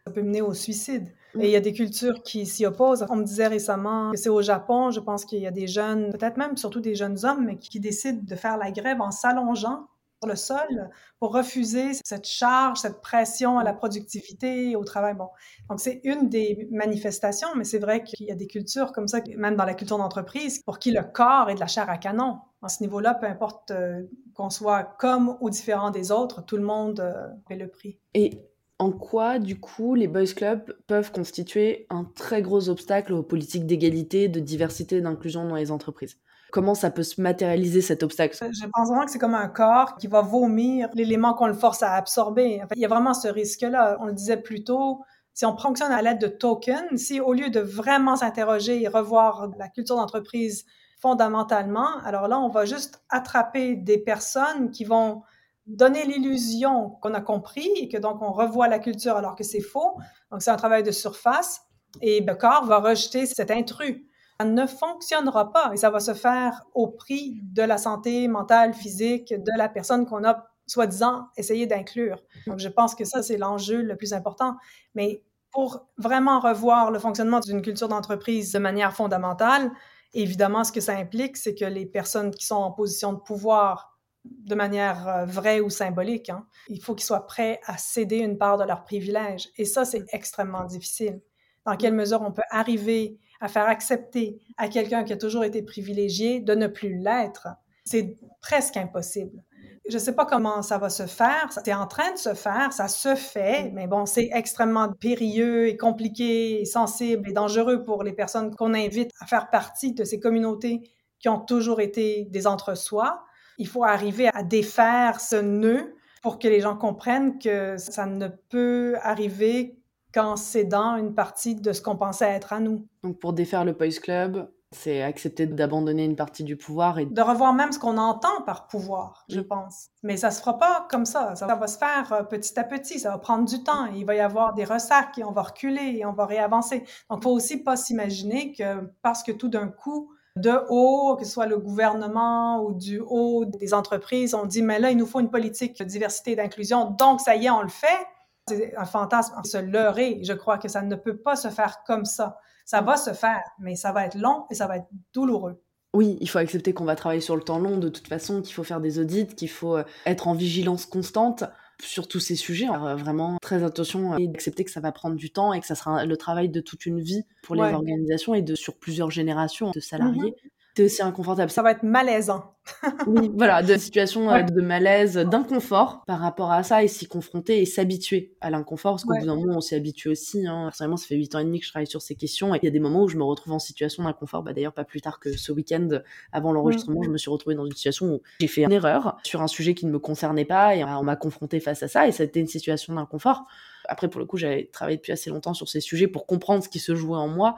Ça 0.04 0.12
peut 0.12 0.22
mener 0.22 0.42
au 0.42 0.52
suicide. 0.52 1.06
Mm. 1.34 1.40
Et 1.42 1.44
il 1.46 1.50
y 1.50 1.56
a 1.56 1.60
des 1.60 1.72
cultures 1.72 2.22
qui 2.24 2.44
s'y 2.46 2.66
opposent. 2.66 3.06
On 3.08 3.16
me 3.16 3.24
disait 3.24 3.46
récemment 3.46 4.10
que 4.10 4.16
c'est 4.16 4.28
au 4.28 4.42
Japon, 4.42 4.90
je 4.90 4.98
pense 4.98 5.24
qu'il 5.24 5.38
y 5.38 5.46
a 5.46 5.52
des 5.52 5.68
jeunes, 5.68 6.10
peut-être 6.10 6.36
même 6.36 6.56
surtout 6.56 6.80
des 6.80 6.96
jeunes 6.96 7.24
hommes, 7.24 7.44
mais 7.46 7.58
qui 7.58 7.78
décident 7.78 8.20
de 8.20 8.34
faire 8.34 8.56
la 8.56 8.72
grève 8.72 9.00
en 9.00 9.12
s'allongeant 9.12 9.86
le 10.26 10.36
sol 10.36 10.90
pour 11.18 11.32
refuser 11.32 11.92
cette 12.04 12.26
charge, 12.26 12.78
cette 12.78 13.00
pression 13.00 13.58
à 13.58 13.64
la 13.64 13.72
productivité, 13.72 14.76
au 14.76 14.84
travail. 14.84 15.14
Bon, 15.14 15.28
donc 15.68 15.80
c'est 15.80 16.00
une 16.04 16.28
des 16.28 16.68
manifestations, 16.70 17.48
mais 17.56 17.64
c'est 17.64 17.78
vrai 17.78 18.02
qu'il 18.02 18.26
y 18.26 18.30
a 18.30 18.34
des 18.34 18.46
cultures 18.46 18.92
comme 18.92 19.08
ça, 19.08 19.20
même 19.36 19.56
dans 19.56 19.64
la 19.64 19.74
culture 19.74 19.98
d'entreprise, 19.98 20.62
pour 20.64 20.78
qui 20.78 20.90
le 20.90 21.02
corps 21.02 21.50
est 21.50 21.54
de 21.54 21.60
la 21.60 21.66
chair 21.66 21.88
à 21.88 21.98
canon. 21.98 22.38
À 22.62 22.68
ce 22.68 22.82
niveau-là, 22.82 23.14
peu 23.14 23.26
importe 23.26 23.72
euh, 23.72 24.02
qu'on 24.34 24.50
soit 24.50 24.84
comme 24.98 25.36
ou 25.40 25.50
différent 25.50 25.90
des 25.90 26.12
autres, 26.12 26.44
tout 26.44 26.56
le 26.56 26.62
monde 26.62 27.00
euh, 27.00 27.26
paie 27.48 27.56
le 27.56 27.68
prix. 27.68 27.98
Et 28.14 28.38
en 28.78 28.90
quoi, 28.90 29.38
du 29.38 29.60
coup, 29.60 29.94
les 29.94 30.08
boys 30.08 30.24
clubs 30.26 30.76
peuvent 30.86 31.12
constituer 31.12 31.86
un 31.88 32.04
très 32.04 32.42
gros 32.42 32.68
obstacle 32.68 33.12
aux 33.12 33.22
politiques 33.22 33.66
d'égalité, 33.66 34.28
de 34.28 34.40
diversité 34.40 34.96
et 34.96 35.00
d'inclusion 35.00 35.46
dans 35.46 35.54
les 35.54 35.70
entreprises? 35.70 36.18
Comment 36.52 36.74
ça 36.74 36.90
peut 36.90 37.02
se 37.02 37.18
matérialiser 37.18 37.80
cet 37.80 38.02
obstacle? 38.02 38.36
Je 38.36 38.66
pense 38.74 38.88
vraiment 38.88 39.06
que 39.06 39.10
c'est 39.10 39.18
comme 39.18 39.34
un 39.34 39.48
corps 39.48 39.96
qui 39.96 40.06
va 40.06 40.20
vomir 40.20 40.90
l'élément 40.92 41.32
qu'on 41.32 41.46
le 41.46 41.54
force 41.54 41.82
à 41.82 41.94
absorber. 41.94 42.60
il 42.74 42.78
y 42.78 42.84
a 42.84 42.88
vraiment 42.88 43.14
ce 43.14 43.26
risque-là. 43.26 43.96
On 44.00 44.04
le 44.04 44.12
disait 44.12 44.36
plus 44.36 44.62
tôt, 44.62 45.00
si 45.32 45.46
on 45.46 45.56
fonctionne 45.56 45.92
à 45.92 46.02
l'aide 46.02 46.20
de 46.20 46.26
tokens, 46.26 47.00
si 47.00 47.20
au 47.20 47.32
lieu 47.32 47.48
de 47.48 47.60
vraiment 47.60 48.16
s'interroger 48.16 48.82
et 48.82 48.88
revoir 48.88 49.48
la 49.58 49.70
culture 49.70 49.96
d'entreprise 49.96 50.66
fondamentalement, 51.00 51.98
alors 52.04 52.28
là, 52.28 52.38
on 52.38 52.50
va 52.50 52.66
juste 52.66 53.02
attraper 53.08 53.74
des 53.74 53.96
personnes 53.96 54.70
qui 54.70 54.84
vont 54.84 55.22
donner 55.66 56.04
l'illusion 56.04 56.90
qu'on 57.00 57.14
a 57.14 57.22
compris 57.22 57.70
et 57.76 57.88
que 57.88 57.96
donc 57.96 58.20
on 58.20 58.30
revoit 58.30 58.68
la 58.68 58.78
culture 58.78 59.16
alors 59.16 59.36
que 59.36 59.44
c'est 59.44 59.62
faux. 59.62 59.96
Donc 60.30 60.42
c'est 60.42 60.50
un 60.50 60.56
travail 60.56 60.82
de 60.82 60.90
surface 60.90 61.62
et 62.02 62.20
le 62.20 62.34
corps 62.34 62.66
va 62.66 62.78
rejeter 62.78 63.24
cet 63.24 63.50
intrus 63.50 64.04
ne 64.44 64.66
fonctionnera 64.66 65.52
pas 65.52 65.70
et 65.72 65.76
ça 65.76 65.90
va 65.90 66.00
se 66.00 66.14
faire 66.14 66.62
au 66.74 66.88
prix 66.88 67.40
de 67.42 67.62
la 67.62 67.78
santé 67.78 68.28
mentale, 68.28 68.74
physique 68.74 69.32
de 69.32 69.58
la 69.58 69.68
personne 69.68 70.06
qu'on 70.06 70.24
a 70.24 70.46
soi-disant 70.66 71.28
essayé 71.36 71.66
d'inclure. 71.66 72.22
Donc, 72.46 72.58
je 72.58 72.68
pense 72.68 72.94
que 72.94 73.04
ça, 73.04 73.22
c'est 73.22 73.36
l'enjeu 73.36 73.82
le 73.82 73.96
plus 73.96 74.12
important. 74.12 74.56
Mais 74.94 75.22
pour 75.50 75.86
vraiment 75.98 76.40
revoir 76.40 76.90
le 76.90 76.98
fonctionnement 76.98 77.40
d'une 77.40 77.62
culture 77.62 77.88
d'entreprise 77.88 78.52
de 78.52 78.58
manière 78.58 78.94
fondamentale, 78.94 79.70
évidemment, 80.14 80.64
ce 80.64 80.72
que 80.72 80.80
ça 80.80 80.96
implique, 80.96 81.36
c'est 81.36 81.54
que 81.54 81.64
les 81.64 81.86
personnes 81.86 82.30
qui 82.30 82.46
sont 82.46 82.56
en 82.56 82.72
position 82.72 83.12
de 83.12 83.18
pouvoir 83.18 83.98
de 84.24 84.54
manière 84.54 85.08
euh, 85.08 85.24
vraie 85.24 85.60
ou 85.60 85.68
symbolique, 85.68 86.30
hein, 86.30 86.46
il 86.68 86.80
faut 86.80 86.94
qu'ils 86.94 87.04
soient 87.04 87.26
prêts 87.26 87.60
à 87.66 87.76
céder 87.76 88.18
une 88.18 88.38
part 88.38 88.56
de 88.56 88.64
leurs 88.64 88.84
privilèges. 88.84 89.48
Et 89.56 89.64
ça, 89.64 89.84
c'est 89.84 90.04
extrêmement 90.12 90.64
difficile. 90.64 91.20
Dans 91.66 91.76
quelle 91.76 91.94
mesure 91.94 92.22
on 92.22 92.32
peut 92.32 92.42
arriver 92.50 93.18
à 93.42 93.48
faire 93.48 93.66
accepter 93.66 94.40
à 94.56 94.68
quelqu'un 94.68 95.02
qui 95.02 95.12
a 95.12 95.16
toujours 95.16 95.44
été 95.44 95.62
privilégié 95.62 96.40
de 96.40 96.54
ne 96.54 96.68
plus 96.68 96.96
l'être, 96.96 97.48
c'est 97.84 98.16
presque 98.40 98.76
impossible. 98.76 99.42
Je 99.88 99.94
ne 99.94 99.98
sais 99.98 100.14
pas 100.14 100.24
comment 100.24 100.62
ça 100.62 100.78
va 100.78 100.88
se 100.88 101.06
faire. 101.06 101.48
C'est 101.50 101.74
en 101.74 101.88
train 101.88 102.12
de 102.12 102.18
se 102.18 102.34
faire, 102.34 102.72
ça 102.72 102.86
se 102.86 103.16
fait, 103.16 103.72
mais 103.74 103.88
bon, 103.88 104.06
c'est 104.06 104.30
extrêmement 104.32 104.92
périlleux 104.92 105.66
et 105.66 105.76
compliqué 105.76 106.60
et 106.60 106.64
sensible 106.64 107.28
et 107.28 107.32
dangereux 107.32 107.82
pour 107.82 108.04
les 108.04 108.12
personnes 108.12 108.54
qu'on 108.54 108.74
invite 108.74 109.10
à 109.18 109.26
faire 109.26 109.50
partie 109.50 109.92
de 109.92 110.04
ces 110.04 110.20
communautés 110.20 110.82
qui 111.18 111.28
ont 111.28 111.40
toujours 111.40 111.80
été 111.80 112.28
des 112.30 112.46
entre-soi. 112.46 113.24
Il 113.58 113.66
faut 113.66 113.82
arriver 113.82 114.28
à 114.32 114.44
défaire 114.44 115.20
ce 115.20 115.36
nœud 115.36 115.96
pour 116.22 116.38
que 116.38 116.46
les 116.46 116.60
gens 116.60 116.76
comprennent 116.76 117.40
que 117.40 117.76
ça 117.76 118.06
ne 118.06 118.28
peut 118.28 118.94
arriver 119.02 119.81
qu'en 120.12 120.36
cédant 120.36 120.96
une 120.96 121.14
partie 121.14 121.54
de 121.54 121.72
ce 121.72 121.82
qu'on 121.82 121.96
pensait 121.96 122.28
être 122.28 122.52
à 122.52 122.60
nous. 122.60 122.86
Donc 123.02 123.18
pour 123.18 123.32
défaire 123.32 123.64
le 123.64 123.72
Boys 123.72 124.00
Club, 124.02 124.48
c'est 124.72 125.02
accepter 125.02 125.46
d'abandonner 125.46 126.04
une 126.04 126.16
partie 126.16 126.44
du 126.44 126.56
pouvoir 126.56 126.98
et 126.98 127.06
de 127.06 127.20
revoir 127.20 127.52
même 127.52 127.72
ce 127.72 127.78
qu'on 127.78 127.98
entend 127.98 128.42
par 128.46 128.66
pouvoir, 128.68 129.24
je 129.28 129.40
pense. 129.40 129.88
Mais 130.02 130.16
ça 130.16 130.30
se 130.30 130.40
fera 130.40 130.58
pas 130.58 130.86
comme 130.90 131.04
ça. 131.04 131.34
Ça 131.36 131.46
va 131.54 131.66
se 131.66 131.78
faire 131.78 132.12
euh, 132.12 132.22
petit 132.22 132.58
à 132.58 132.64
petit. 132.64 132.98
Ça 132.98 133.10
va 133.10 133.18
prendre 133.18 133.44
du 133.44 133.62
temps. 133.62 133.86
Il 133.94 134.06
va 134.06 134.14
y 134.14 134.20
avoir 134.20 134.54
des 134.54 134.64
ressacs 134.64 135.18
et 135.18 135.24
on 135.24 135.32
va 135.32 135.42
reculer 135.42 135.98
et 135.98 136.06
on 136.06 136.12
va 136.12 136.26
réavancer. 136.26 136.84
Donc, 137.10 137.22
faut 137.22 137.30
aussi 137.30 137.62
pas 137.62 137.76
s'imaginer 137.76 138.52
que 138.52 138.90
parce 139.02 139.22
que 139.22 139.32
tout 139.32 139.48
d'un 139.48 139.68
coup, 139.68 140.10
de 140.36 140.52
haut, 140.70 141.16
que 141.16 141.24
ce 141.26 141.30
soit 141.30 141.46
le 141.46 141.58
gouvernement 141.58 142.64
ou 142.64 142.72
du 142.72 143.02
haut 143.06 143.44
des 143.44 143.74
entreprises, 143.74 144.34
on 144.34 144.46
dit, 144.46 144.62
mais 144.62 144.78
là, 144.78 144.90
il 144.90 144.96
nous 144.96 145.06
faut 145.06 145.20
une 145.20 145.30
politique 145.30 145.78
de 145.78 145.84
diversité 145.84 146.32
et 146.32 146.36
d'inclusion. 146.36 146.90
Donc, 146.98 147.20
ça 147.20 147.36
y 147.36 147.46
est, 147.46 147.50
on 147.50 147.62
le 147.62 147.68
fait. 147.68 148.06
C'est 148.48 148.76
un 148.76 148.84
fantasme, 148.84 149.34
se 149.44 149.58
leurrer. 149.58 150.20
Je 150.22 150.32
crois 150.32 150.58
que 150.58 150.68
ça 150.68 150.82
ne 150.82 150.96
peut 150.96 151.16
pas 151.16 151.36
se 151.36 151.48
faire 151.48 151.82
comme 151.86 152.04
ça. 152.04 152.38
Ça 152.64 152.80
va 152.80 152.96
se 152.96 153.12
faire, 153.12 153.42
mais 153.58 153.76
ça 153.76 153.92
va 153.92 154.06
être 154.06 154.16
long 154.16 154.46
et 154.50 154.54
ça 154.54 154.66
va 154.66 154.78
être 154.78 154.88
douloureux. 155.12 155.62
Oui, 155.94 156.16
il 156.20 156.28
faut 156.28 156.38
accepter 156.38 156.72
qu'on 156.72 156.84
va 156.84 156.96
travailler 156.96 157.20
sur 157.20 157.36
le 157.36 157.42
temps 157.42 157.58
long 157.58 157.76
de 157.76 157.88
toute 157.88 158.08
façon, 158.08 158.40
qu'il 158.40 158.54
faut 158.54 158.64
faire 158.64 158.80
des 158.80 158.98
audits, 158.98 159.26
qu'il 159.26 159.50
faut 159.50 159.76
euh, 159.76 159.84
être 160.06 160.26
en 160.26 160.32
vigilance 160.32 160.86
constante 160.86 161.44
sur 161.82 162.08
tous 162.08 162.20
ces 162.20 162.36
sujets. 162.36 162.68
vraiment 162.68 163.38
très 163.42 163.62
attention 163.62 164.16
et 164.16 164.28
accepter 164.28 164.64
que 164.64 164.70
ça 164.70 164.80
va 164.80 164.92
prendre 164.92 165.16
du 165.16 165.32
temps 165.32 165.52
et 165.52 165.60
que 165.60 165.66
ça 165.66 165.74
sera 165.74 166.04
le 166.06 166.16
travail 166.16 166.48
de 166.48 166.60
toute 166.60 166.86
une 166.86 167.00
vie 167.00 167.24
pour 167.42 167.56
les 167.56 167.62
organisations 167.62 168.34
et 168.34 168.42
de 168.42 168.54
sur 168.54 168.78
plusieurs 168.78 169.10
générations 169.10 169.70
de 169.74 169.80
salariés. 169.80 170.30
Mmh 170.30 170.48
c'est 170.74 170.84
aussi 170.84 171.02
inconfortable. 171.02 171.50
Ça 171.50 171.62
va 171.62 171.72
être 171.72 171.82
malaisant. 171.82 172.54
oui, 173.08 173.28
voilà, 173.34 173.60
de 173.60 173.76
situation 173.76 174.30
euh, 174.30 174.42
de 174.42 174.60
malaise, 174.60 175.16
d'inconfort 175.16 176.04
par 176.06 176.20
rapport 176.20 176.52
à 176.52 176.62
ça 176.62 176.84
et 176.84 176.88
s'y 176.88 177.06
confronter 177.06 177.60
et 177.60 177.66
s'habituer 177.66 178.36
à 178.40 178.50
l'inconfort 178.50 178.92
parce 178.92 179.04
qu'au 179.04 179.18
bout 179.18 179.26
d'un 179.26 179.34
moment 179.34 179.56
on 179.56 179.60
s'y 179.60 179.74
habitue 179.74 180.08
aussi. 180.08 180.46
Hein. 180.46 180.66
Personnellement, 180.66 180.96
ça 180.96 181.08
fait 181.08 181.16
8 181.16 181.34
ans 181.34 181.38
et 181.40 181.44
demi 181.44 181.58
que 181.58 181.66
je 181.66 181.70
travaille 181.72 181.88
sur 181.88 182.00
ces 182.00 182.14
questions 182.14 182.54
et 182.54 182.60
il 182.62 182.64
y 182.64 182.68
a 182.68 182.70
des 182.70 182.78
moments 182.78 183.02
où 183.02 183.08
je 183.08 183.16
me 183.16 183.24
retrouve 183.24 183.52
en 183.52 183.58
situation 183.58 184.04
d'inconfort. 184.04 184.44
Bah, 184.44 184.52
D'ailleurs, 184.52 184.74
pas 184.74 184.84
plus 184.84 185.00
tard 185.00 185.18
que 185.18 185.36
ce 185.36 185.50
week-end 185.50 185.88
avant 186.30 186.52
l'enregistrement, 186.52 187.00
mmh. 187.00 187.06
je 187.06 187.10
me 187.10 187.18
suis 187.18 187.30
retrouvée 187.30 187.56
dans 187.56 187.66
une 187.66 187.72
situation 187.72 188.06
où 188.06 188.22
j'ai 188.38 188.46
fait 188.46 188.62
une 188.62 188.72
erreur 188.72 189.16
sur 189.24 189.42
un 189.42 189.48
sujet 189.48 189.74
qui 189.74 189.86
ne 189.86 189.90
me 189.90 189.98
concernait 189.98 190.44
pas 190.44 190.76
et 190.76 190.84
on 190.84 191.02
m'a 191.02 191.16
confronté 191.16 191.58
face 191.58 191.82
à 191.82 191.88
ça 191.88 192.06
et 192.06 192.12
c'était 192.12 192.40
une 192.40 192.46
situation 192.46 192.94
d'inconfort. 192.94 193.44
Après, 193.88 194.08
pour 194.08 194.20
le 194.20 194.26
coup, 194.26 194.36
j'avais 194.36 194.70
travaillé 194.72 194.98
depuis 194.98 195.10
assez 195.10 195.30
longtemps 195.30 195.54
sur 195.54 195.68
ces 195.68 195.80
sujets 195.80 196.06
pour 196.06 196.26
comprendre 196.26 196.62
ce 196.62 196.68
qui 196.68 196.78
se 196.78 196.94
jouait 196.94 197.18
en 197.18 197.26
moi 197.26 197.56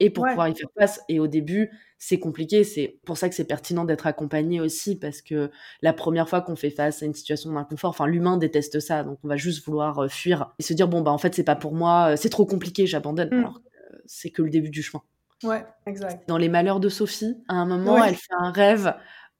et 0.00 0.10
pour 0.10 0.26
pouvoir 0.26 0.48
y 0.48 0.54
faire 0.54 0.68
face. 0.78 1.00
Et 1.08 1.20
au 1.20 1.26
début, 1.26 1.70
c'est 1.98 2.18
compliqué. 2.18 2.64
C'est 2.64 2.98
pour 3.04 3.16
ça 3.16 3.28
que 3.28 3.34
c'est 3.34 3.44
pertinent 3.44 3.84
d'être 3.84 4.06
accompagné 4.06 4.60
aussi, 4.60 4.98
parce 4.98 5.22
que 5.22 5.50
la 5.82 5.92
première 5.92 6.28
fois 6.28 6.40
qu'on 6.40 6.56
fait 6.56 6.70
face 6.70 7.02
à 7.02 7.06
une 7.06 7.14
situation 7.14 7.52
d'inconfort, 7.52 7.90
enfin, 7.90 8.06
l'humain 8.06 8.36
déteste 8.36 8.80
ça. 8.80 9.04
Donc, 9.04 9.18
on 9.24 9.28
va 9.28 9.36
juste 9.36 9.64
vouloir 9.66 9.98
euh, 9.98 10.08
fuir 10.08 10.54
et 10.58 10.62
se 10.62 10.74
dire, 10.74 10.88
bon, 10.88 11.00
bah, 11.00 11.10
en 11.10 11.18
fait, 11.18 11.34
c'est 11.34 11.44
pas 11.44 11.56
pour 11.56 11.74
moi, 11.74 12.12
euh, 12.12 12.16
c'est 12.16 12.30
trop 12.30 12.46
compliqué, 12.46 12.86
j'abandonne. 12.86 13.30
Mmh. 13.30 13.38
Alors 13.38 13.60
c'est 14.08 14.30
que 14.30 14.42
le 14.42 14.50
début 14.50 14.70
du 14.70 14.82
chemin. 14.82 15.02
Ouais, 15.42 15.64
exact. 15.86 16.28
Dans 16.28 16.38
Les 16.38 16.48
Malheurs 16.48 16.80
de 16.80 16.88
Sophie, 16.88 17.36
à 17.48 17.54
un 17.54 17.66
moment, 17.66 18.02
elle 18.02 18.14
fait 18.14 18.34
un 18.38 18.52
rêve 18.52 18.94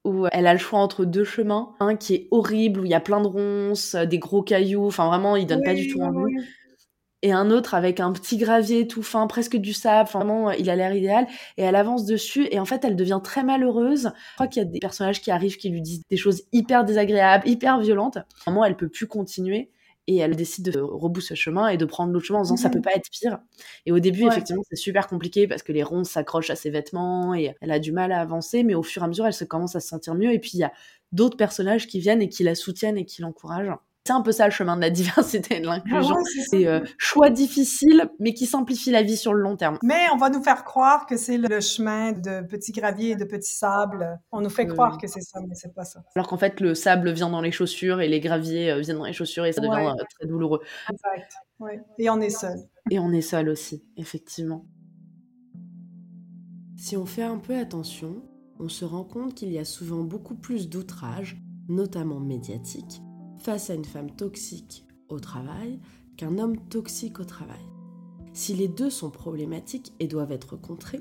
où 0.05 0.27
elle 0.33 0.47
a 0.47 0.53
le 0.53 0.59
choix 0.59 0.81
entre 0.81 1.05
deux 1.05 1.25
chemins. 1.25 1.75
Un 1.79 1.97
qui 1.97 2.15
est 2.15 2.29
horrible, 2.31 2.81
où 2.81 2.85
il 2.85 2.91
y 2.91 2.95
a 2.95 3.01
plein 3.01 3.21
de 3.21 3.27
ronces, 3.27 3.95
des 3.95 4.19
gros 4.19 4.43
cailloux. 4.43 4.87
Enfin, 4.87 5.07
vraiment, 5.07 5.37
il 5.37 5.47
donne 5.47 5.63
pas 5.63 5.75
du 5.75 5.89
tout 5.89 6.01
envie 6.01 6.37
et 7.23 7.33
un 7.33 7.51
autre 7.51 7.75
avec 7.75 8.01
un 8.01 8.13
petit 8.13 8.37
gravier 8.37 8.87
tout 8.87 9.03
fin, 9.03 9.27
presque 9.27 9.57
du 9.57 9.73
sable. 9.73 10.09
vraiment, 10.09 10.51
il 10.53 10.71
a 10.71 10.77
l'air 10.77 10.95
idéal. 10.95 11.27
Et 11.57 11.63
elle 11.63 11.77
avance 11.77 12.05
dessus 12.05 12.47
et 12.51 12.61
en 12.61 12.65
fait, 12.65 12.85
elle 12.85 12.97
devient 12.97 13.21
très 13.23 13.43
malheureuse. 13.43 14.13
Je 14.31 14.35
crois 14.35 14.47
qu'il 14.47 14.63
y 14.63 14.67
a 14.67 14.69
des 14.69 14.79
personnages 14.79 15.21
qui 15.21 15.31
arrivent 15.31 15.57
qui 15.57 15.71
lui 15.71 15.83
disent 15.83 16.03
des 16.11 16.17
choses 16.17 16.43
hyper 16.53 16.85
désagréables, 16.85 17.49
hyper 17.49 17.81
violentes. 17.81 18.19
À 18.19 18.23
un 18.47 18.51
moment, 18.53 18.65
elle 18.65 18.77
peut 18.77 18.89
plus 18.89 19.07
continuer 19.07 19.71
et 20.09 20.19
elle 20.19 20.37
décide 20.37 20.71
de 20.71 20.81
rebousser 20.81 21.29
ce 21.29 21.35
chemin 21.35 21.69
et 21.69 21.77
de 21.77 21.85
prendre 21.85 22.13
l'autre 22.13 22.27
chemin 22.27 22.41
en 22.41 22.43
disant 22.43 22.57
ça 22.57 22.71
peut 22.71 22.81
pas 22.81 22.93
être 22.95 23.11
pire. 23.11 23.39
Et 23.87 23.93
au 23.93 23.99
début, 23.99 24.27
effectivement, 24.27 24.63
c'est 24.71 24.77
super 24.77 25.09
compliqué 25.09 25.49
parce 25.49 25.63
que 25.63 25.73
les 25.73 25.83
ronces 25.83 26.11
s'accrochent 26.11 26.51
à 26.51 26.57
ses 26.57 26.71
vêtements 26.71 27.35
et 27.35 27.55
elle 27.61 27.73
a 27.73 27.79
du 27.79 27.93
mal 27.93 28.13
à 28.13 28.21
avancer, 28.21 28.63
mais 28.63 28.75
au 28.75 28.83
fur 28.83 29.03
et 29.03 29.05
à 29.05 29.09
mesure, 29.09 29.27
elle 29.27 29.33
se 29.33 29.45
commence 29.45 29.75
à 29.75 29.81
se 29.81 29.89
sentir 29.89 30.15
mieux. 30.15 30.33
Et 30.33 30.39
puis, 30.39 30.53
il 30.55 30.61
y 30.61 30.65
a 30.65 30.73
d'autres 31.13 31.37
personnages 31.37 31.87
qui 31.87 31.99
viennent 31.99 32.23
et 32.23 32.29
qui 32.29 32.45
la 32.45 32.55
soutiennent 32.55 32.99
et 32.99 33.05
qui 33.05 33.23
l'encouragent. 33.23 33.73
C'est 34.07 34.13
un 34.13 34.23
peu 34.23 34.31
ça 34.31 34.45
le 34.45 34.53
chemin 34.53 34.77
de 34.77 34.81
la 34.81 34.91
diversité 35.01 35.57
et 35.57 35.61
de 35.61 35.67
l'inclusion. 35.67 36.15
Ah 36.17 36.43
c'est 36.49 36.67
euh, 36.69 36.81
choix 36.97 37.29
difficile, 37.29 38.09
mais 38.21 38.35
qui 38.35 38.47
simplifie 38.47 38.93
la 38.93 39.03
vie 39.03 39.17
sur 39.17 39.35
le 39.35 39.41
long 39.41 39.57
terme. 39.57 39.79
Mais 39.83 40.05
on 40.13 40.17
va 40.17 40.31
nous 40.31 40.43
faire 40.43 40.65
croire 40.65 41.07
que 41.07 41.17
c'est 41.17 41.39
le 41.39 41.61
chemin 41.61 42.13
de 42.13 42.47
petits 42.47 42.71
graviers 42.71 43.11
et 43.11 43.17
de 43.17 43.25
petits 43.25 43.57
sables. 43.57 44.21
On 44.31 44.41
nous 44.41 44.49
fait 44.49 44.67
croire 44.67 44.97
que 44.99 45.09
c'est 45.09 45.23
ça, 45.23 45.41
mais 45.41 45.57
c'est 45.57 45.75
pas 45.75 45.85
ça. 45.85 46.05
Alors 46.15 46.29
qu'en 46.29 46.39
fait, 46.39 46.61
le 46.61 46.77
sable 46.77 47.11
vient 47.11 47.31
dans 47.31 47.41
les 47.41 47.51
chaussures 47.51 48.01
et 48.01 48.07
les 48.07 48.21
graviers 48.21 48.71
euh, 48.71 48.79
viennent 48.79 48.99
dans 48.99 49.07
les 49.07 49.13
chaussures 49.13 49.45
et 49.45 49.53
ça 49.53 49.61
devient 49.61 49.89
euh, 49.89 50.05
très 50.17 50.29
douloureux. 50.29 50.61
Exact. 50.89 51.33
Et 51.99 52.09
on 52.09 52.21
est 52.21 52.31
seul. 52.31 52.59
Et 52.93 53.01
on 53.01 53.11
est 53.11 53.23
seul 53.23 53.49
aussi, 53.49 53.85
effectivement. 53.97 54.67
Si 56.77 56.97
on 56.97 57.07
fait 57.07 57.25
un 57.25 57.39
peu 57.39 57.59
attention, 57.59 58.23
on 58.61 58.69
se 58.69 58.85
rend 58.85 59.03
compte 59.03 59.35
qu'il 59.35 59.51
y 59.51 59.59
a 59.59 59.65
souvent 59.65 60.05
beaucoup 60.05 60.37
plus 60.37 60.69
d'outrages, 60.69 61.37
notamment 61.69 62.21
médiatiques, 62.21 63.03
face 63.47 63.71
à 63.71 63.75
une 63.75 63.85
femme 63.85 64.11
toxique 64.11 64.85
au 65.09 65.21
travail 65.21 65.79
qu'un 66.17 66.37
homme 66.39 66.59
toxique 66.69 67.21
au 67.21 67.25
travail. 67.25 67.63
Si 68.33 68.55
les 68.55 68.67
deux 68.67 68.91
sont 68.91 69.09
problématiques 69.09 69.93
et 70.01 70.09
doivent 70.09 70.33
être 70.33 70.57
contrés, 70.57 71.01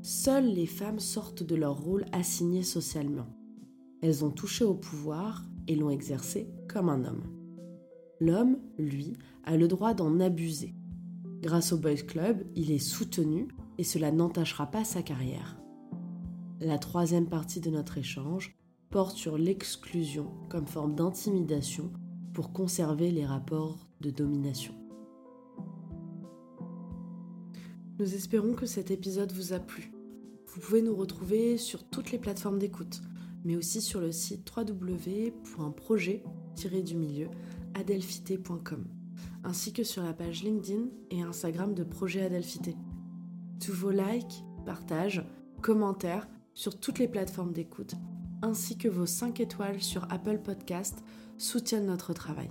seules 0.00 0.46
les 0.46 0.64
femmes 0.64 0.98
sortent 0.98 1.42
de 1.42 1.54
leur 1.54 1.78
rôle 1.78 2.06
assigné 2.12 2.62
socialement. 2.62 3.26
Elles 4.00 4.24
ont 4.24 4.30
touché 4.30 4.64
au 4.64 4.72
pouvoir 4.72 5.44
et 5.68 5.76
l'ont 5.76 5.90
exercé 5.90 6.48
comme 6.68 6.88
un 6.88 7.04
homme. 7.04 7.24
L'homme, 8.18 8.56
lui, 8.78 9.12
a 9.44 9.58
le 9.58 9.68
droit 9.68 9.92
d'en 9.92 10.20
abuser. 10.20 10.74
Grâce 11.42 11.74
au 11.74 11.76
Boys 11.76 11.96
Club, 11.96 12.46
il 12.56 12.70
est 12.70 12.78
soutenu 12.78 13.48
et 13.76 13.84
cela 13.84 14.10
n'entachera 14.10 14.70
pas 14.70 14.84
sa 14.84 15.02
carrière. 15.02 15.60
La 16.60 16.78
troisième 16.78 17.28
partie 17.28 17.60
de 17.60 17.68
notre 17.68 17.98
échange 17.98 18.56
porte 18.90 19.16
sur 19.16 19.38
l'exclusion 19.38 20.30
comme 20.48 20.66
forme 20.66 20.94
d'intimidation 20.94 21.90
pour 22.32 22.52
conserver 22.52 23.10
les 23.10 23.26
rapports 23.26 23.88
de 24.00 24.10
domination. 24.10 24.74
Nous 27.98 28.14
espérons 28.14 28.54
que 28.54 28.66
cet 28.66 28.90
épisode 28.90 29.32
vous 29.32 29.52
a 29.52 29.60
plu. 29.60 29.92
Vous 30.48 30.60
pouvez 30.60 30.82
nous 30.82 30.96
retrouver 30.96 31.58
sur 31.58 31.84
toutes 31.84 32.10
les 32.10 32.18
plateformes 32.18 32.58
d'écoute, 32.58 33.00
mais 33.44 33.56
aussi 33.56 33.80
sur 33.80 34.00
le 34.00 34.12
site 34.12 34.50
www.projet-du-milieu 34.56 37.28
ainsi 39.44 39.72
que 39.72 39.84
sur 39.84 40.02
la 40.02 40.12
page 40.12 40.42
LinkedIn 40.42 40.86
et 41.10 41.22
Instagram 41.22 41.74
de 41.74 41.84
Projet 41.84 42.22
Adelphité. 42.22 42.76
Tous 43.64 43.72
vos 43.72 43.90
likes, 43.90 44.44
partages, 44.64 45.24
commentaires 45.60 46.28
sur 46.54 46.78
toutes 46.78 46.98
les 46.98 47.08
plateformes 47.08 47.52
d'écoute 47.52 47.94
ainsi 48.44 48.76
que 48.76 48.88
vos 48.88 49.06
5 49.06 49.40
étoiles 49.40 49.82
sur 49.82 50.04
Apple 50.12 50.38
Podcast 50.38 51.02
soutiennent 51.38 51.86
notre 51.86 52.12
travail. 52.12 52.50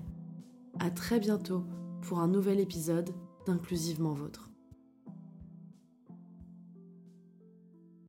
À 0.79 0.89
très 0.89 1.19
bientôt 1.19 1.65
pour 2.01 2.19
un 2.19 2.27
nouvel 2.27 2.59
épisode 2.59 3.13
d'Inclusivement 3.45 4.13
Vôtre. 4.13 4.52